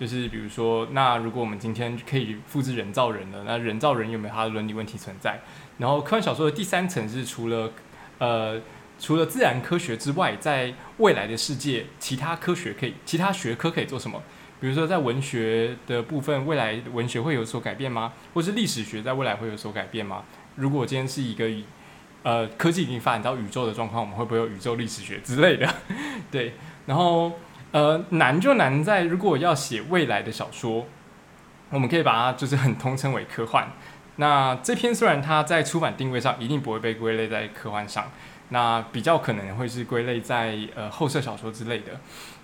[0.00, 5.38] 就是比如说，那如果我们今天可以复制人造人了，那人造人有没有它的伦理问题存在？
[5.76, 7.70] 然后科幻小说的第三层是除了
[8.16, 8.58] 呃
[8.98, 14.22] 除了自然科学之外，在未来的世界，其他科学可以其他学科可以做什么？
[14.58, 18.14] 比如说在文学的部分，未来文学会有所改变吗？
[18.32, 20.24] 或是历史学在未来会有所改变吗？
[20.56, 21.46] 如果今天是一个
[22.22, 25.68] 呃科技已经发展到宇宙的状况，我们会不会有宇宙历史学之类的？
[26.32, 26.54] 对，
[26.86, 27.30] 然后。
[27.72, 30.86] 呃，难就难在，如果要写未来的小说，
[31.70, 33.70] 我们可以把它就是很通称为科幻。
[34.16, 38.10] 那这篇虽然它在出版定位上一定不会被归类在科幻上，
[38.48, 41.92] 那比较可能会是归类在呃后设小说之类的。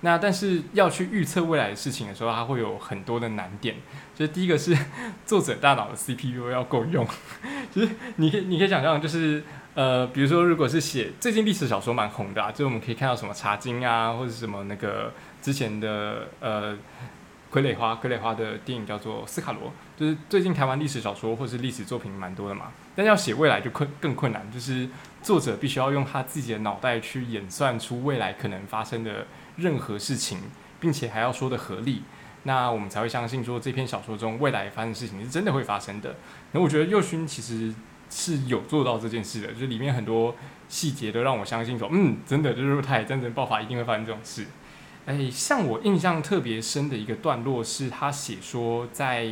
[0.02, 3.74] 那但是要去预测未来的事情的时候，它会有很多的难点。
[4.14, 4.76] 就是第一个是
[5.26, 7.06] 作者大脑的 CPU 要够用，
[7.74, 9.42] 就是你可以你可以想象就是。
[9.76, 15.12] 呃，比如说，如果是写最近历史小说蛮红的啊，就我们可以看到什么《茶经》啊，或者什么那个
[15.42, 16.72] 之前的呃
[17.52, 22.72] 《傀儡花》《傀儡花》的电影叫做《斯卡罗》，就是最近台湾历史小说或是历史作品蛮多的嘛。
[22.94, 24.88] 但要写未来就困更困难，就是
[25.22, 30.38] 作者必须要用他自己的脑袋去演算出未来可能发生的任何事情，
[30.80, 32.02] 并且还要说的合理，
[32.44, 36.16] 那我们才会相信说这篇小说中未来发生的事情是真的会发生的。
[36.52, 37.74] 那我觉得右勋其实。
[38.08, 40.34] 是有做到这件事的，就是里面很多
[40.68, 44.46] 细节都让我相信说，嗯，真的就是太战争爆发一定会发生这种事。
[45.06, 49.26] 哎，像我印象特别深的一个段落是，他写说在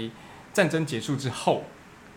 [0.52, 1.64] 战争结束之后，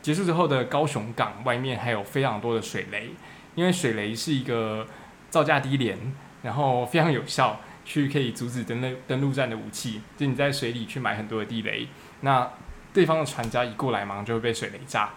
[0.01, 3.09] 结束之后的高雄港外面还有非常多的水雷，
[3.55, 4.85] 因为水雷是一个
[5.29, 5.97] 造价低廉，
[6.43, 10.01] 然后非常有效，去可以阻止登陆登陆战的武器。
[10.15, 11.87] 就你在水里去买很多的地雷，
[12.21, 12.47] 那
[12.93, 15.09] 对方的船家一过来，马上就会被水雷炸。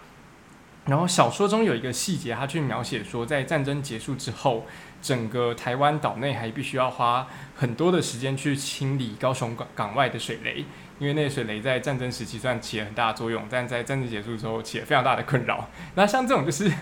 [0.87, 4.67] 然后小说中有一个细节，他去描写说，在战争结束之后，
[5.01, 10.65] 整个台湾岛内还必须要花很多的时间去清理高雄港港外的水雷，
[10.99, 15.69] 因为那些水雷在战争时期算起了很大的作用，但在战争结束之后起了非常大的困扰。
[15.95, 16.73] 那像这种就是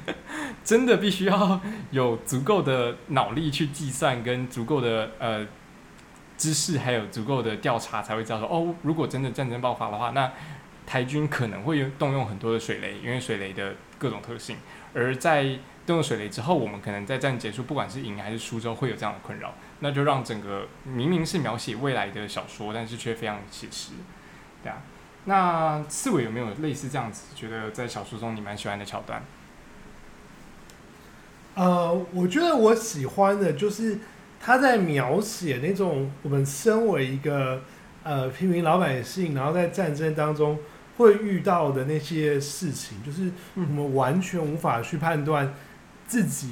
[0.65, 5.47] 真的必须要有足够的脑力去计算，跟足够的呃
[6.37, 10.31] 知识，还有足够的调查，才会知道说，哦，如果真的战争爆发的话，那
[10.89, 13.75] 台军可能会动用很多的水雷，因为水雷的。
[14.01, 14.59] 各种特性，
[14.95, 15.43] 而在
[15.85, 23.95] 动用水雷之后，我们可能在战结束，不管是赢还是输之后，会有这样的困扰，那就让整个明明是描写未来的小说，但是却非常写实，
[24.63, 24.83] 对啊。
[25.25, 29.21] 那刺猬有没有类似这样子，觉得在小说中你蛮喜欢的桥段？
[31.57, 33.99] 呃，我觉得我喜欢的就是
[34.39, 37.65] 他在描写那种我们身为一个
[38.05, 40.57] 呃平民老百姓，然后在战争当中。
[40.99, 45.55] 会遇到的那些事情，就是我们完全无法去判断
[46.07, 46.51] 自己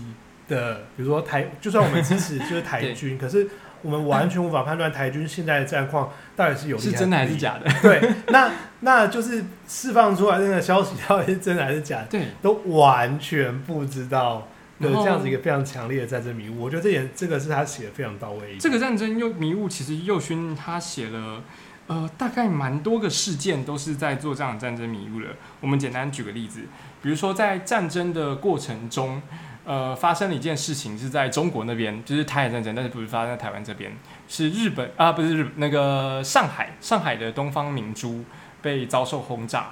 [0.49, 3.49] 的，比如说台，就算我们支持就是台 军，可是
[3.83, 7.69] 我们完全无法判断台军现在的战况到底是有是真的还是假的。
[7.83, 14.47] 对，那那就是释放出来那个消息到底是真的还是假的，对，都完全不知道
[14.79, 16.63] 有这样子一个非常强烈的战争迷雾。
[16.63, 18.57] 我觉得这点这个是他写的非常到位。
[18.59, 21.43] 这个战争又迷雾，其实右勋他写了。
[21.88, 25.29] 呃，大概蛮多个事件都是在做这样的战争迷雾了。
[25.61, 26.62] 我们简单举个例子，
[27.01, 29.22] 比如说在战争的过程中，
[29.64, 33.92] 呃，发生了一件事情是在中国那边，就是台海战争，但是不是发生在台湾这边，
[34.27, 38.25] 是日本啊，不是日那个上海，上海的东方明珠
[38.61, 39.70] 被遭受轰炸，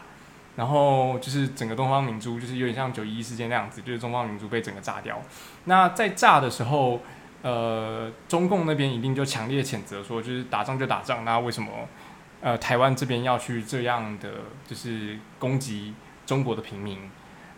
[0.55, 5.21] 然后就是整个东方明珠就是有点像九一一事件那样子，就是东方明珠被整个炸掉。
[5.65, 7.01] 那在炸的时候，
[7.43, 11.71] 呃，中共那边一定就强烈谴责说，就是打仗就打仗，那为什么？
[12.45, 14.31] 呃，台湾这边要去这样的，
[14.67, 15.95] 就是攻击
[16.27, 16.99] 中国的平民，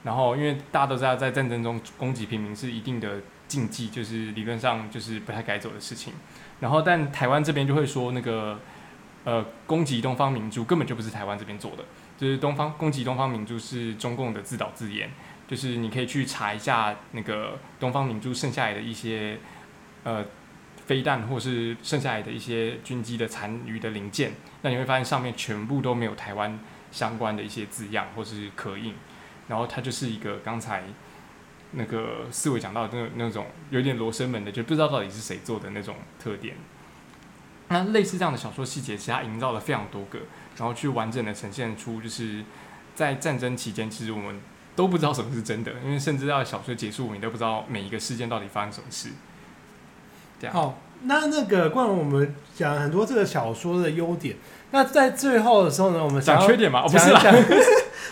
[0.04, 6.12] 然后因为大家都知道，在战争中攻击平民是一定的禁忌，就是理论上就是不太该做的事情。
[6.60, 8.60] 然后，但台湾这边就会说那个
[9.24, 11.84] 呃，攻击东方明珠根本就不是台湾这边做的，
[12.16, 15.10] 就是东方攻击东方明珠是中共的自导自演，
[15.48, 19.36] 就是你可以去查一下那个东方明珠剩下来的一些
[20.04, 20.24] 呃
[20.86, 26.58] 飞弹或是剩下来的一些军机的残余的零件，那你会发现上面全部都没有台湾
[26.90, 28.94] 相关的一些字样或是刻印，
[29.48, 30.84] 然后它就是一个刚才。
[31.72, 36.54] 那个思维讲到的那那种有点罗生门的，就不知道到底是谁做的那种特点。
[37.68, 40.20] 那类似这样的小说细节，其实它营造了非常多个，
[40.56, 42.44] 然后去完整的呈现出，就是
[42.94, 44.40] 在战争期间，其实我们
[44.76, 49.10] 都不知道什么是真的，因为甚至到小说结束，我们都不知道每一个事件到底发生什么事。
[50.40, 50.54] 这样。
[50.54, 54.36] 好，那那个关于我们讲很多这个小说的优点，
[54.70, 56.82] 那在最后的时候呢，我们讲缺点吗？
[56.84, 57.34] 哦，不是讲。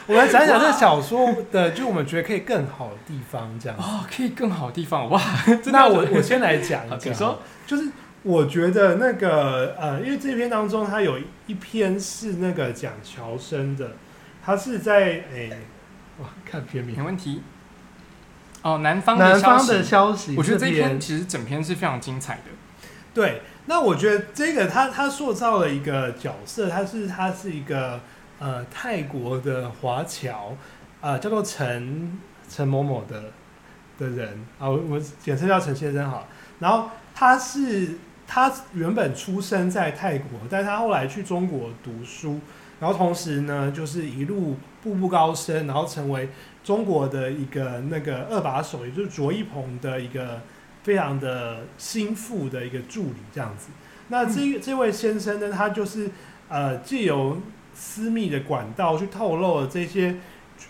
[0.07, 5.19] 我们讲一讲这小说的，就我们觉得可以更好的地方，这样哦，可以更好的地方哇！
[5.73, 7.89] 那我我先来讲一讲，说就是
[8.23, 13.93] 我觉得那个呃，因为这篇当中它有一篇是那个讲乔生的，
[14.45, 15.49] 他是在哎，
[16.21, 17.43] 哇，看片名没问题。
[18.65, 22.51] 哦，南方南方的消息，我觉得这篇其实整篇是非常精彩的。
[23.15, 28.01] 对，那我觉得这个他他塑造了一个角色，他是他是一个。
[28.41, 30.55] 呃，泰国的华侨，
[31.01, 33.33] 呃，叫做陈陈某某的
[33.97, 36.27] 的人啊，我我简称叫陈先生好。
[36.59, 37.97] 然后他是
[38.27, 42.41] 他原本出生在泰国，但是他后来去中国读书，
[42.81, 46.29] 然后同时呢，就是一路步步高升，然后成为
[46.65, 50.41] 中国的一个那个二把手，也就是卓一鹏的一个
[50.83, 53.69] 非常的心腹的一个助理这样子。
[54.09, 56.11] 那这这位先生呢，他就是
[56.49, 57.41] 呃，借由
[57.75, 60.17] 私密的管道去透露了这些，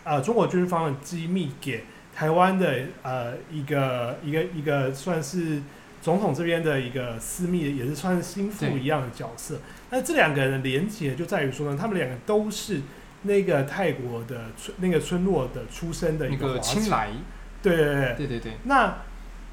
[0.02, 5.62] 呃，中国军方的机密给台湾的呃一个一个一个算是
[6.00, 9.58] 总统这边的一个私密，也是算是心腹一样的角色。
[9.90, 12.80] 那这两个人的连结就在于说呢，他们两个都是
[13.24, 17.10] 那个泰国的村那个村落的出身的一个青来，
[17.60, 18.52] 对对对对对对。
[18.62, 18.94] 那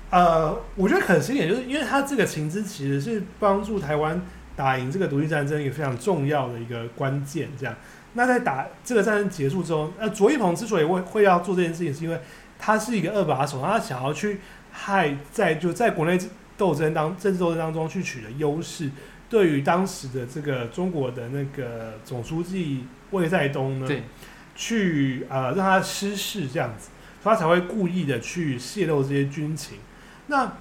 [0.10, 4.22] 呃，我觉得可惜一点，就是因为他这个情资其实是帮助台湾。
[4.54, 7.74] 打赢这个独立战争一个非常重要的一个关键，这样。
[8.14, 12.20] 那在打这个战争结束之后，呃，卓一鹏之所以会会要做这件事情，是因为
[12.60, 16.20] 他是一个二把手，他想要去害在就在国内
[16.58, 18.92] 斗争当政治斗争当中去取得优势。
[19.30, 23.88] 对于当时的这个中国的那个总书记魏在东呢，
[24.56, 26.90] 去呃让他失势这样子，
[27.22, 29.78] 所以他才会故意的去泄露这些军情。
[30.28, 30.54] 那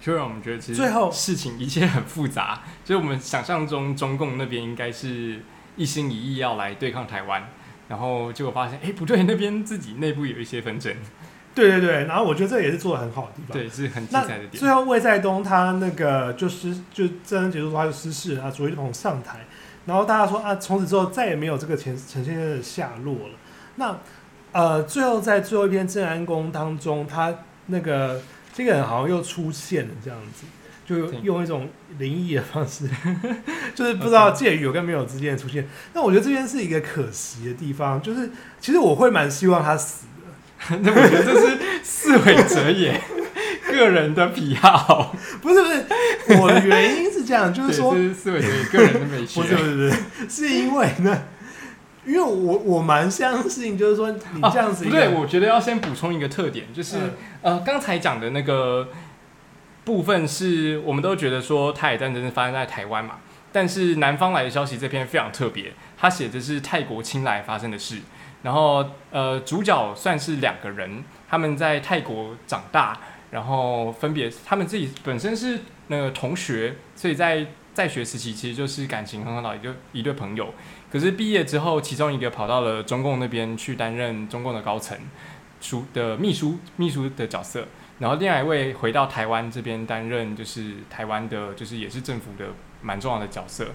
[0.00, 2.62] 就让我们觉得，其实最后事情一切很复杂。
[2.84, 5.40] 就是我们想象中，中共那边应该是
[5.76, 7.48] 一心一意要来对抗台湾，
[7.88, 10.94] 然后结果发现，哎，不对，那边自己内部有一些纷争。
[11.54, 13.56] 对对对，然后我觉得这也是做的很好的地方。
[13.56, 14.60] 对，是很精彩的点。
[14.60, 19.46] 最后魏在东他那个就是就战争结束之后他就失势，啊，卓一鹏上台，
[19.86, 23.34] 然后大家说啊，从此之后再也没有这个陈陈先生的下落了。
[23.76, 23.98] 那
[24.52, 27.34] 呃，最后在最后一篇镇安宫当中，他
[27.66, 28.20] 那个。
[28.56, 30.46] 这个人好像又出现了，这样子，
[30.86, 31.68] 就用一种
[31.98, 32.88] 灵异的方式，
[33.76, 35.68] 就是不知道介于有跟没有之间的出现。
[35.92, 40.78] 那我觉得这边是一个可惜的地方，就是其实我会蛮希望他死的。
[40.80, 42.98] 那我觉得这是四尾哲也
[43.76, 51.22] 个人的癖好， 不是不是，我的原因是这样，就是说四尾哲也个人的美学， 不是不是不是，是因为呢。
[52.04, 56.96] 因为我我蛮相信，就是说你这样子，不对，我觉得要先补充一个特点，就是
[57.42, 58.90] 呃，刚才讲的那个
[59.82, 63.16] 部分是我们都觉得说泰海战争是发生在台湾嘛，
[63.50, 67.96] 但是南方来的消息这篇非常特别，他写的是泰国清莱发生的事，
[68.44, 72.96] 然后呃，主角算是两个人，他们在泰国长大，
[73.30, 75.58] 然后分别他们自己本身是
[75.88, 80.54] 那个同学，所以在在学时期其实就是感情很好的一对一对朋友。
[80.90, 84.96] 可是毕业之后，其中一个跑到了中共那边去担任中共的高层
[85.60, 87.66] 书的秘书秘书的角色，
[87.98, 92.46] 然后另外一位回到台湾这边担任就是台湾的，就是也是政府的
[92.80, 93.66] 蛮重要的角色。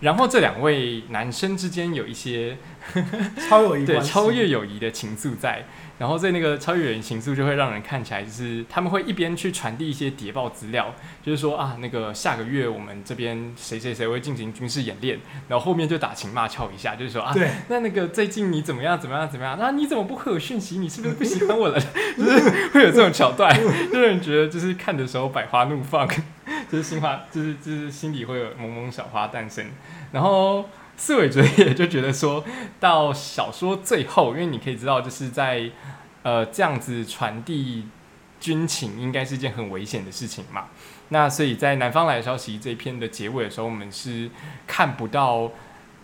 [0.00, 2.56] 然后这两位男生之间有一些
[3.48, 5.66] 超友谊对超越友谊的情愫在。
[5.98, 15.18] 然后在那个超越人情愫就会让人看起来就是他们会一边去传递一些谍报资料，就是说啊那个下个月我们这边谁谁谁会进行军事演练，
[15.48, 19.56] 然后后面就打情骂俏一下，就是说啊对，那那个最近你怎么样怎么样怎么样？
[19.58, 20.78] 那你怎么不回我讯息？
[20.78, 21.80] 你是不是不喜欢我了？
[22.16, 23.52] 就是会有这种桥段，
[23.92, 26.08] 让人觉得就是看的时候百花怒放，
[26.70, 29.66] 就是心花就是就是心里会有萌萌小花诞生，
[30.12, 30.68] 然后。
[30.98, 32.44] 四尾哲也就觉得说
[32.78, 35.70] 到小说最后，因为你可以知道，就是在
[36.24, 37.86] 呃这样子传递
[38.38, 40.66] 军情应该是一件很危险的事情嘛。
[41.08, 44.28] 那所以在南方来消息这一篇的结尾的时候，我们是
[44.66, 45.50] 看不到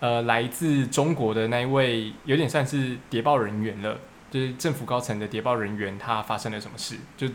[0.01, 3.99] 呃来自中国的那一位有点算是谍报人员了。
[4.31, 6.97] 就是政府高层的谍报人员，他发生了什么事？
[7.17, 7.29] 就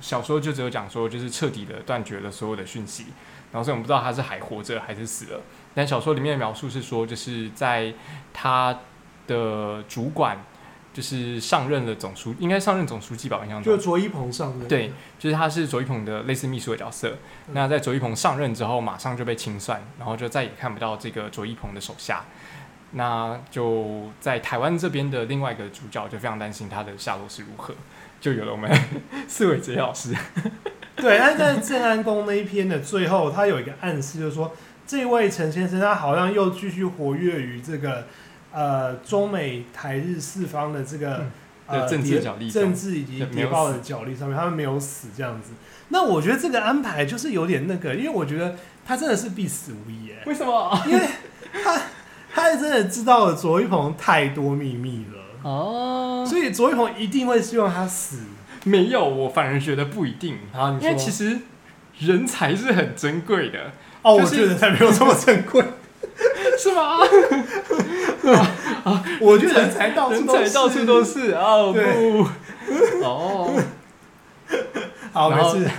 [0.00, 3.04] 小说就只有讲说，就是彻底的断绝了所有的讯息，
[3.52, 5.40] 然后所以我们不知道他是还活着还是死了。
[5.74, 7.92] 但小说里面的描述是说，就是在
[8.32, 8.78] 他
[9.26, 10.38] 的主管
[10.92, 13.38] 就是上任了总书，应该上任总书记吧？
[13.40, 17.16] 我印象中就卓一鹏上任，对，就是他是卓一鹏的类似秘书的角色。
[17.52, 22.24] 那在卓一鹏上任之后，马上就被清算，然后就再也看不到这个卓一鹏的手下。
[22.94, 27.72] 那就在台湾这边的另外一个主角就非常担心他的下落是如何，
[28.20, 28.70] 就有了我们
[29.26, 30.14] 四位哲老师。
[30.94, 34.52] 对，但在正安宫那一篇的最后，他有一个暗示，就是说
[34.92, 38.06] 这位陈先生他好像又继续活跃于这个
[38.52, 41.24] 呃中美台日四方的这个
[41.66, 45.52] 呃政治角力、政治以及谍报的角力上面，他们没有死这样子。
[45.88, 50.22] 那我觉得这个安排就是有点那个，因为我觉得他真的是必死无疑哎。
[50.26, 50.82] 为什么？
[50.86, 51.00] 因为
[51.64, 51.80] 他。
[52.34, 58.20] 他真的知道了卓一鹏太多秘密了哦，所以卓一鹏一定会希望他死。
[58.64, 61.40] 没有，我反而觉得不一定啊，因为其实
[61.98, 63.72] 人才是很珍贵的
[64.02, 64.16] 哦。
[64.16, 65.64] 我觉得才没有这么珍贵，
[66.58, 66.98] 是吗？
[68.84, 73.62] 啊，我觉得人才到处都是，到处都是哦不哦，
[75.12, 75.70] 好没事。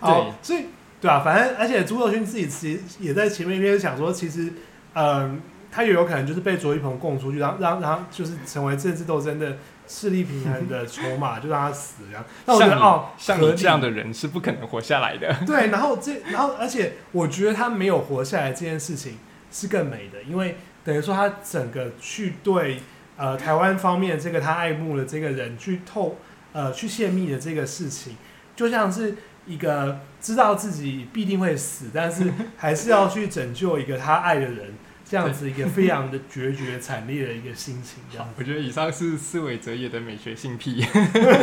[0.00, 0.66] 好，所以
[1.00, 4.52] 对啊，反正而且朱友勋自己其实也在前面一边想说，其实
[4.94, 5.40] 嗯。
[5.68, 12.24] 他也有可能就是被卓一鹏供出去，让让让就是成为政治斗争的势力平衡的筹码， 就让他死这样。
[12.44, 15.34] 那我觉得哦，像你这样的人是不可能活下来的。
[15.46, 19.18] 对，然后这然后而且我觉得他没有活下来这件事情
[19.50, 22.80] 是更美的，因为等于说他整个去对
[23.16, 26.18] 呃台湾方面这个他爱慕的这个人去透
[26.52, 28.16] 呃去泄密的这个事情，
[28.54, 29.16] 就像是
[29.46, 34.74] 一个知道自己必定会死，但是还是要去拯救一个他爱的人。
[35.08, 38.28] 这样子一个非常的决绝惨烈的一个心情，这样。
[38.36, 40.84] 我觉得以上是四维哲也的美学性癖，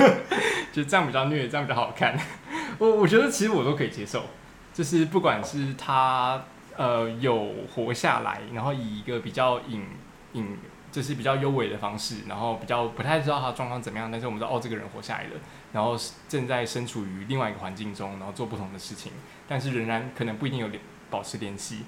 [0.74, 2.20] 就这样比较虐，这样比较好看。
[2.78, 4.26] 我我觉得其实我都可以接受，
[4.74, 6.44] 就是不管是他
[6.76, 9.86] 呃有活下来，然后以一个比较隐
[10.34, 10.58] 隐
[10.92, 15.30] 就是比较优美的方式，然后比较不太知道他状况怎么样，但是我们知道哦这个人活下来了，
[15.72, 15.98] 然后
[16.28, 19.14] 正在身处于另外一个环境中，然后做不同的事情，
[19.48, 21.84] 但是仍然可能不一定有联保持联系。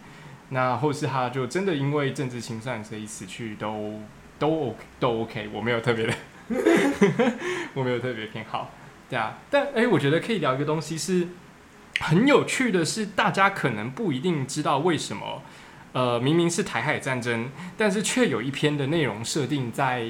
[0.50, 4.02] 那或是他就真的因为政治清算所以死去都
[4.38, 6.14] 都 OK 都 OK，我没有特别的，
[7.74, 8.70] 我没有特别偏好，
[9.10, 9.40] 对啊。
[9.50, 11.28] 但哎，我觉得可以聊一个东西是
[12.00, 15.42] 很有趣的，是大家可能不一定知道为什么，
[15.94, 20.10] 呃，明明是台海战争，但是却有一篇的内容设定在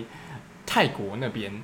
[0.65, 1.63] 泰国那边，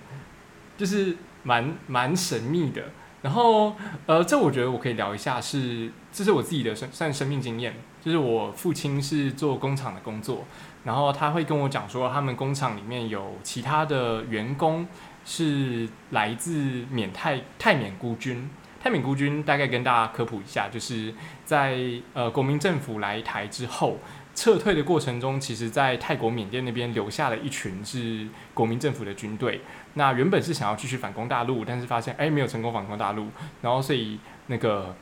[0.78, 2.91] 就是蛮蛮神秘的。
[3.22, 7.74] 然后呃，这我觉得我可以聊一下，是这是我自己的生算生命经验。
[8.03, 10.43] 就是我父亲是做工厂的工作，
[10.84, 14.88] 然后他会跟我讲说，他们工厂里面有其他的员工
[15.24, 18.49] 是来自缅泰泰缅孤军。
[18.84, 21.13] 泰缅孤军大概跟大家科普一下，就是
[21.45, 21.78] 在
[22.15, 23.99] 呃国民政府来台之后
[24.34, 29.61] 撤退的过程中，其实在泰国缅甸那边留下了一群是国民政府的军队。
[29.93, 33.27] 那原本是想要继续反攻大陆，但是发现哎没有成功反攻大陆，
[33.61, 34.95] 然后所以那个。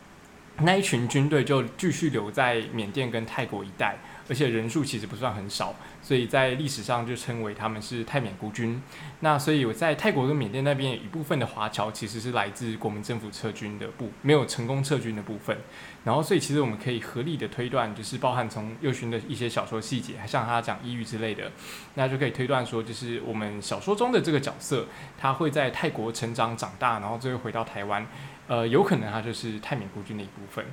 [0.61, 3.95] 那一群军队就继续留在缅甸跟泰国一带，
[4.27, 8.83] 而且人数其实不算很少，所以在历史上就称为他们是泰缅孤军。
[9.21, 15.57] 那所以我在泰国跟缅甸那边一部分的华侨其实是来自国民政府撤军的部，没有成功撤军的部分。
[16.04, 21.52] 然后所以其实我们可以合理的推断，就是包含从右勋的一些小说细节，还像他讲抑郁之类的，
[21.95, 24.86] 那就可以推断说，就是我们小说中的这个角色，
[25.18, 28.08] 他会在泰国成长长大，然后最后回到台湾。
[28.47, 30.66] 呃，有可能他就是泰缅孤军的一部分。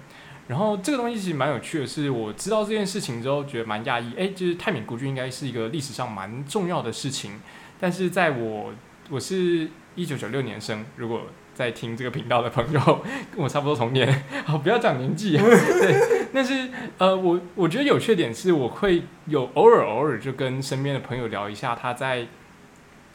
[0.49, 4.15] 然后这个东西其实蛮有趣的，是我知道这件事情之后，觉得蛮讶异。
[4.17, 7.41] 哎，就是泰缅孤军应该是一个历史上蛮重要的事情。
[7.79, 8.73] 但是在我
[9.11, 11.23] 我是一九九六年生，如果
[11.57, 12.81] 在听这个频道的朋友
[13.35, 15.35] 跟 我差不多同年，好， 不要讲年纪。
[15.41, 22.27] 对，但是呃，我我觉得有缺点是，我会有偶尔偶尔就跟身边的朋友聊一下，他在。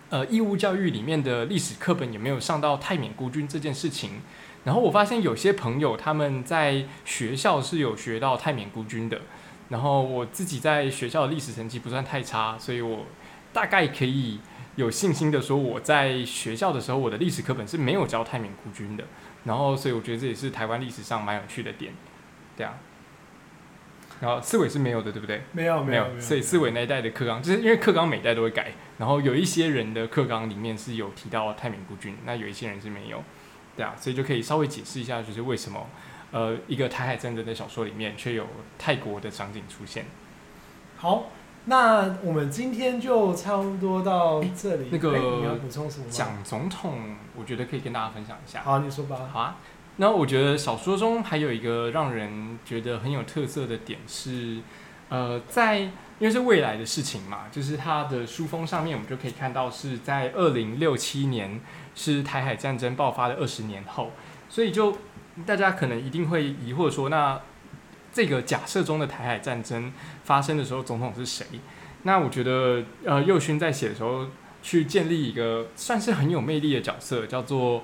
[0.10, 4.20] 呃，义务教育里面的历史课本有没有上到泰缅孤军这件事情？
[4.66, 9.22] 然后我发现有些朋友他们在学校是有学到泰缅孤军的。
[9.70, 13.06] 然后我自己在学校的历史成绩不算太差，所以我
[13.54, 14.42] 大概可以
[14.76, 19.04] 有信心的说，我在学校的时候我的历史课本是没有教泰缅孤军的。
[19.44, 21.92] 然后，所以我觉得这也是台湾历史上蛮有趣的点，
[22.56, 22.78] 对啊。
[24.20, 25.42] 然后四伟是没有的，对不对？
[25.52, 33.24] 没有没有，所以四伟那一代的课纲，就是因为课纲每代都会改，然后有一些人的课纲里面是有提到泰缅孤军，那有一些人是没有。
[33.76, 35.90] 对啊，所以就可以稍微解释一下，就是为什么
[36.30, 38.46] 呃一个台海战争的小说里面却有
[38.78, 40.06] 泰国的场景出现。
[40.98, 41.32] 好，
[41.66, 44.88] 那我们今天就差不多到这里。
[44.92, 46.12] 那个哎你要补充什么吗？
[46.12, 48.62] 讲总统，我觉得可以跟大家分享一下。
[48.64, 49.30] 好，你说吧。
[49.32, 49.56] 好啊，
[49.98, 54.60] 那我觉得小说中还有一个让人觉得很有特色的点是，
[55.10, 55.92] 呃，在因
[56.28, 61.62] 为是未来的事情嘛，就是它的书封上面我们就可以看到是在二零六七年
[61.94, 64.12] 是台海战争爆发的二十年后，
[64.50, 64.98] 所以就
[65.46, 67.40] 大家可能一定会疑惑说，那
[68.14, 69.92] 这个假设中的台海战争
[70.24, 71.46] 发生的时候，总统是谁？
[72.04, 74.26] 那我觉得，呃，右勋在写的时候
[74.64, 77.84] 去建立一个算是很有魅力的角色，叫做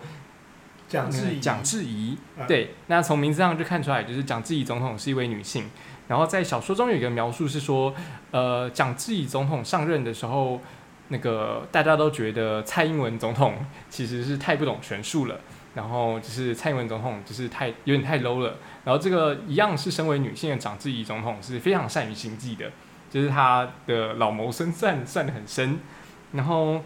[0.87, 5.65] 蒋志怡，蒋志怡，啊对，那从名字上就看出来，就是蒋志怡总统是一位女性。
[6.07, 7.93] 然后在小说中有一个描述是说，
[8.31, 10.61] 呃，蒋志怡总统上任的时候，
[11.09, 13.53] 那个大家都觉得蔡英文总统
[13.89, 15.39] 其实是太不懂权术了，
[15.77, 18.57] 然后就是蔡英文总统就是太有点太 low 了。
[18.83, 22.71] 然后这个一样是身为女性的蒋志怡总统是非常善于心计的，
[23.11, 25.77] 就是他的老谋深算算得很深。
[26.31, 26.81] 然后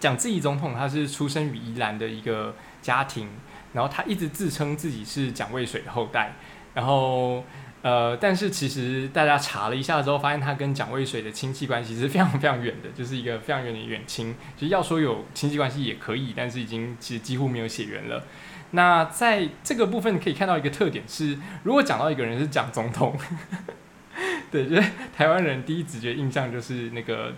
[0.00, 3.28] 蒋志怡总统他是出生于宜兰的一个家庭，
[3.74, 6.32] 然后他一直自称自己是蒋渭水的后代，
[6.74, 7.44] 然后
[7.82, 14.34] 呃，但是其实大家查了一下之后，发现他跟蒋渭水的亲戚关系是非常非常远的，就是一个非常远的远亲。
[14.56, 18.22] 其实要说有亲戚关系也可以，但是已经其实几乎没有血缘了。
[18.72, 23.18] 那在这个部分可以看到一个特点是，如果讲到一个人是蒋总统，
[24.52, 27.34] 对，就是台湾人第一直觉印象就是那个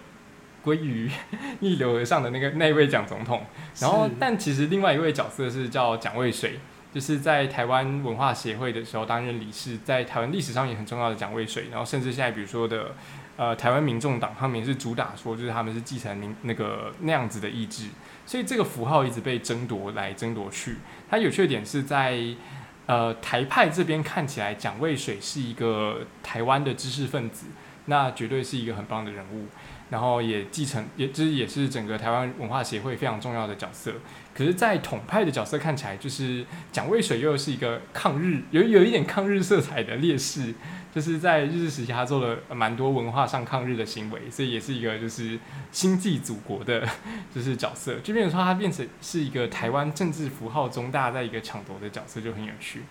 [0.65, 1.11] 鲑鱼
[1.61, 3.47] 逆流而上的那个那一位蒋总统。
[3.79, 6.59] 然后，但其实另外一位角色是叫蒋渭水，
[6.93, 11.69] 就是在台湾文化协会的时候担任理事，在台湾历史上也很重要的蒋渭水。
[11.71, 12.95] 然后甚至现在比如说的
[13.37, 17.87] 呃台湾民众党，他们也是主打说就是他们是继承民那个那样子的意志，
[18.27, 20.77] 所以这个符号一直被争夺来争夺去。
[21.09, 22.19] 它有趣的点是在
[22.87, 27.47] 呃台派这边看起来蒋渭水是一个台湾的知识分子，
[27.87, 29.47] 那绝对是一个很棒的人物。
[29.91, 33.93] 然后也继承，也就是也是整个台湾文化协会非常重要的角色。
[34.35, 40.55] 可是，在统派的角色看起来，就是蒋渭水又是一个抗日，有有一点抗日色彩的烈士，
[40.95, 45.39] 就是在日治时期他做了蛮多文化上抗日的行为，所以也是一个就是
[45.71, 46.89] 心系祖国的
[47.35, 47.97] 就是角色。
[47.97, 52.83] 就变成说他变成是一个台湾政治符号中大在一个抢夺的角色，就很有趣，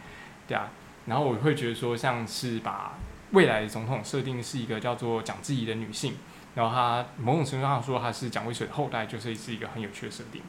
[0.47, 0.69] 对啊。
[1.07, 2.99] 然后我会觉得说，像是把
[3.31, 6.13] 未来的总统设定是一个叫做蒋志怡的女性。
[6.53, 10.43] 然后她某种程度上说她是蒋渭水的后代，就是是一个很有趣的设定。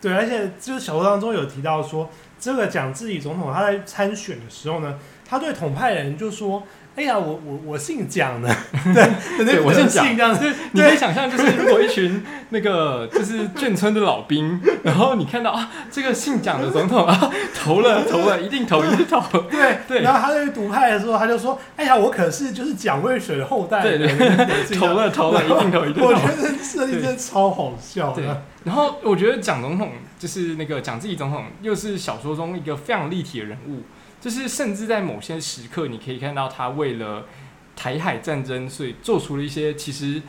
[0.00, 2.08] 对，而且就是小说当中有提到说，
[2.40, 4.94] 这个蒋志怡总统他在参选的时候呢，
[5.28, 6.62] 他对统派人就说
[6.96, 8.48] ：“哎呀，我我我姓蒋的，
[8.94, 9.04] 对，
[9.44, 10.50] 对我姓蒋姓这样子。
[10.72, 19.20] 你可以想象，就是如果一群那个就是眷村的老兵，然后你看到啊这个姓蒋的总统啊投了投了，一定投一定投，
[19.50, 26.08] 对对然后他在独派的时候，他就说：“哎呀，我可是就是蒋渭水的后代。”对对对投了投了，一定投一定投。
[26.08, 28.42] 我觉得设定真的超好笑对的。
[28.64, 33.82] 然后我觉得蒋总统就是那个蒋自己总统，又是小说中一个非常立体的人物，
[34.20, 37.26] 就是甚至在某些时刻，你可以看到他为了
[37.74, 40.20] 台海战争，所以做出了一些其实，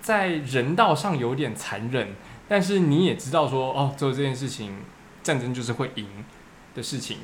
[0.00, 2.14] 在人道上有点残忍，
[2.48, 4.76] 但是你也知道说，哦，做这件事情，
[5.22, 6.06] 战争就是会赢
[6.74, 7.18] 的事情。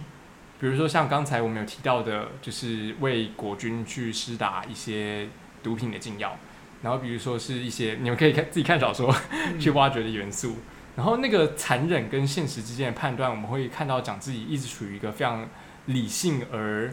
[0.58, 5.28] 比如说像刚才我们有提到的，就是为国军去施打一些
[5.62, 6.36] 毒品的禁药，
[6.82, 10.56] 然后比如说是一些你们可以看自己看小说，嗯去挖掘的元素。
[10.96, 15.46] 然后那个残忍跟现实之间的判断，我们会看到讲自己一直处于一个非常
[15.86, 16.92] 理性而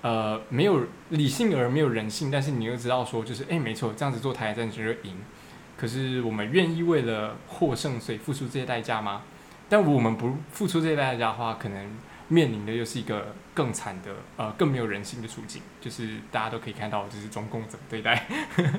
[0.00, 5.16] 呃没有理性而没有人性，但是你又知道说就是哎没错，这样子做台海战争就会赢。
[5.76, 9.22] 可是我们愿意为了获胜，所以付出这些代价吗？
[9.68, 11.90] 但我们不付出这些代价的话，可能
[12.28, 18.26] 面临的又是一个更惨的呃更没有人性的处境，就是大家都可以看到，就是中共怎么对待，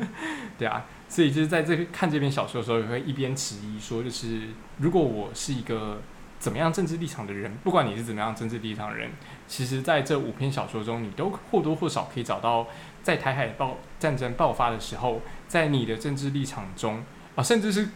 [0.57, 0.85] 对啊。
[1.07, 4.41] 所以就是在这看这篇小说的时候，也会一边迟疑说，就是
[4.79, 6.01] 如果我是一个
[6.39, 9.11] 怎么样政治立场的人，不管你是怎么样政治立场的人，
[9.47, 12.67] 其实在这五篇小说中，你都或多或少可以找到，
[13.03, 17.03] 在台海爆战争爆发的时候，在你的政治立场中
[17.35, 17.89] 啊，甚至是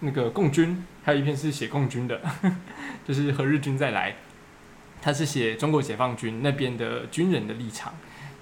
[0.00, 2.20] 那个共军，还有一篇是写共军的，
[3.06, 4.16] 就是和日军再来，
[5.02, 7.92] 他是写中国解放军那边的军人的立场。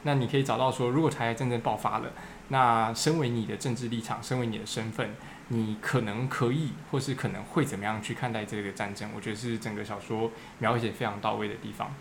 [0.03, 2.11] 那你可以找到说，如果台海战争爆发了，
[2.49, 5.11] 那身为你的政治立场，身为你的身份，
[5.49, 9.11] 你可能可以，或是可能会怎么样去看待这个战争？
[9.15, 11.95] 我觉得是整个小说描写非常到位的地方。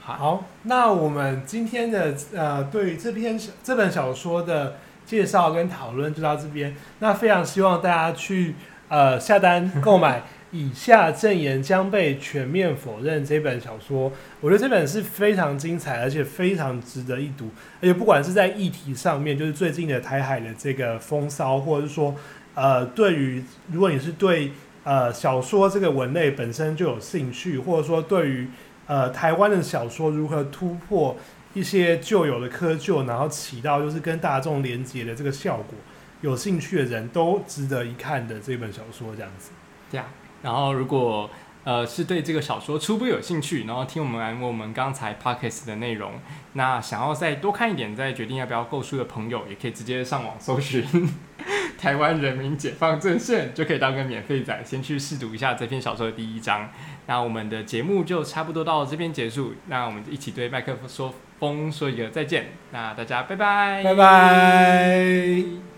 [0.00, 6.76] 好，那我们今天的呃对于这篇这本小说的介绍跟讨论就到这边。
[7.00, 8.54] 那非常希望大家去
[8.88, 10.22] 呃下单购买
[10.52, 13.24] 以下证言将被全面否认。
[13.24, 17.50] 这本小说，我觉得这本是非常精彩，而且非常值得一读。
[17.80, 22.14] 而且不管是在议题上面，就是最近的台海的这个风骚，或者是说，
[22.54, 24.50] 呃，对于如果你是对
[24.82, 28.48] 呃小说这个文类本身就有兴趣，或者说对于
[28.86, 31.16] 呃台湾的小说如何突破
[31.54, 35.78] 一些旧有的窠臼，然后起到就是跟大众连接的这个效果，
[36.22, 39.50] 有兴趣的人都值得一看的这本小说，这样子。
[39.92, 40.06] 这样，
[40.42, 41.28] 然后如果
[41.64, 46.12] 呃是对这个小说初步有兴趣，然后听我们我们刚才 podcast 的内容，
[46.54, 50.84] 那想要再多看一点，再决定要不要购书的朋友，也可以直接上网搜寻
[51.78, 56.70] 台湾人民解放阵线，就可以当个免费仔，先去试读一下这篇小说的第一章。
[57.06, 65.69] 那我们的节目就差不多到这边结束，那我们一起对麦克风说风说一个再见，那大家拜拜，拜拜。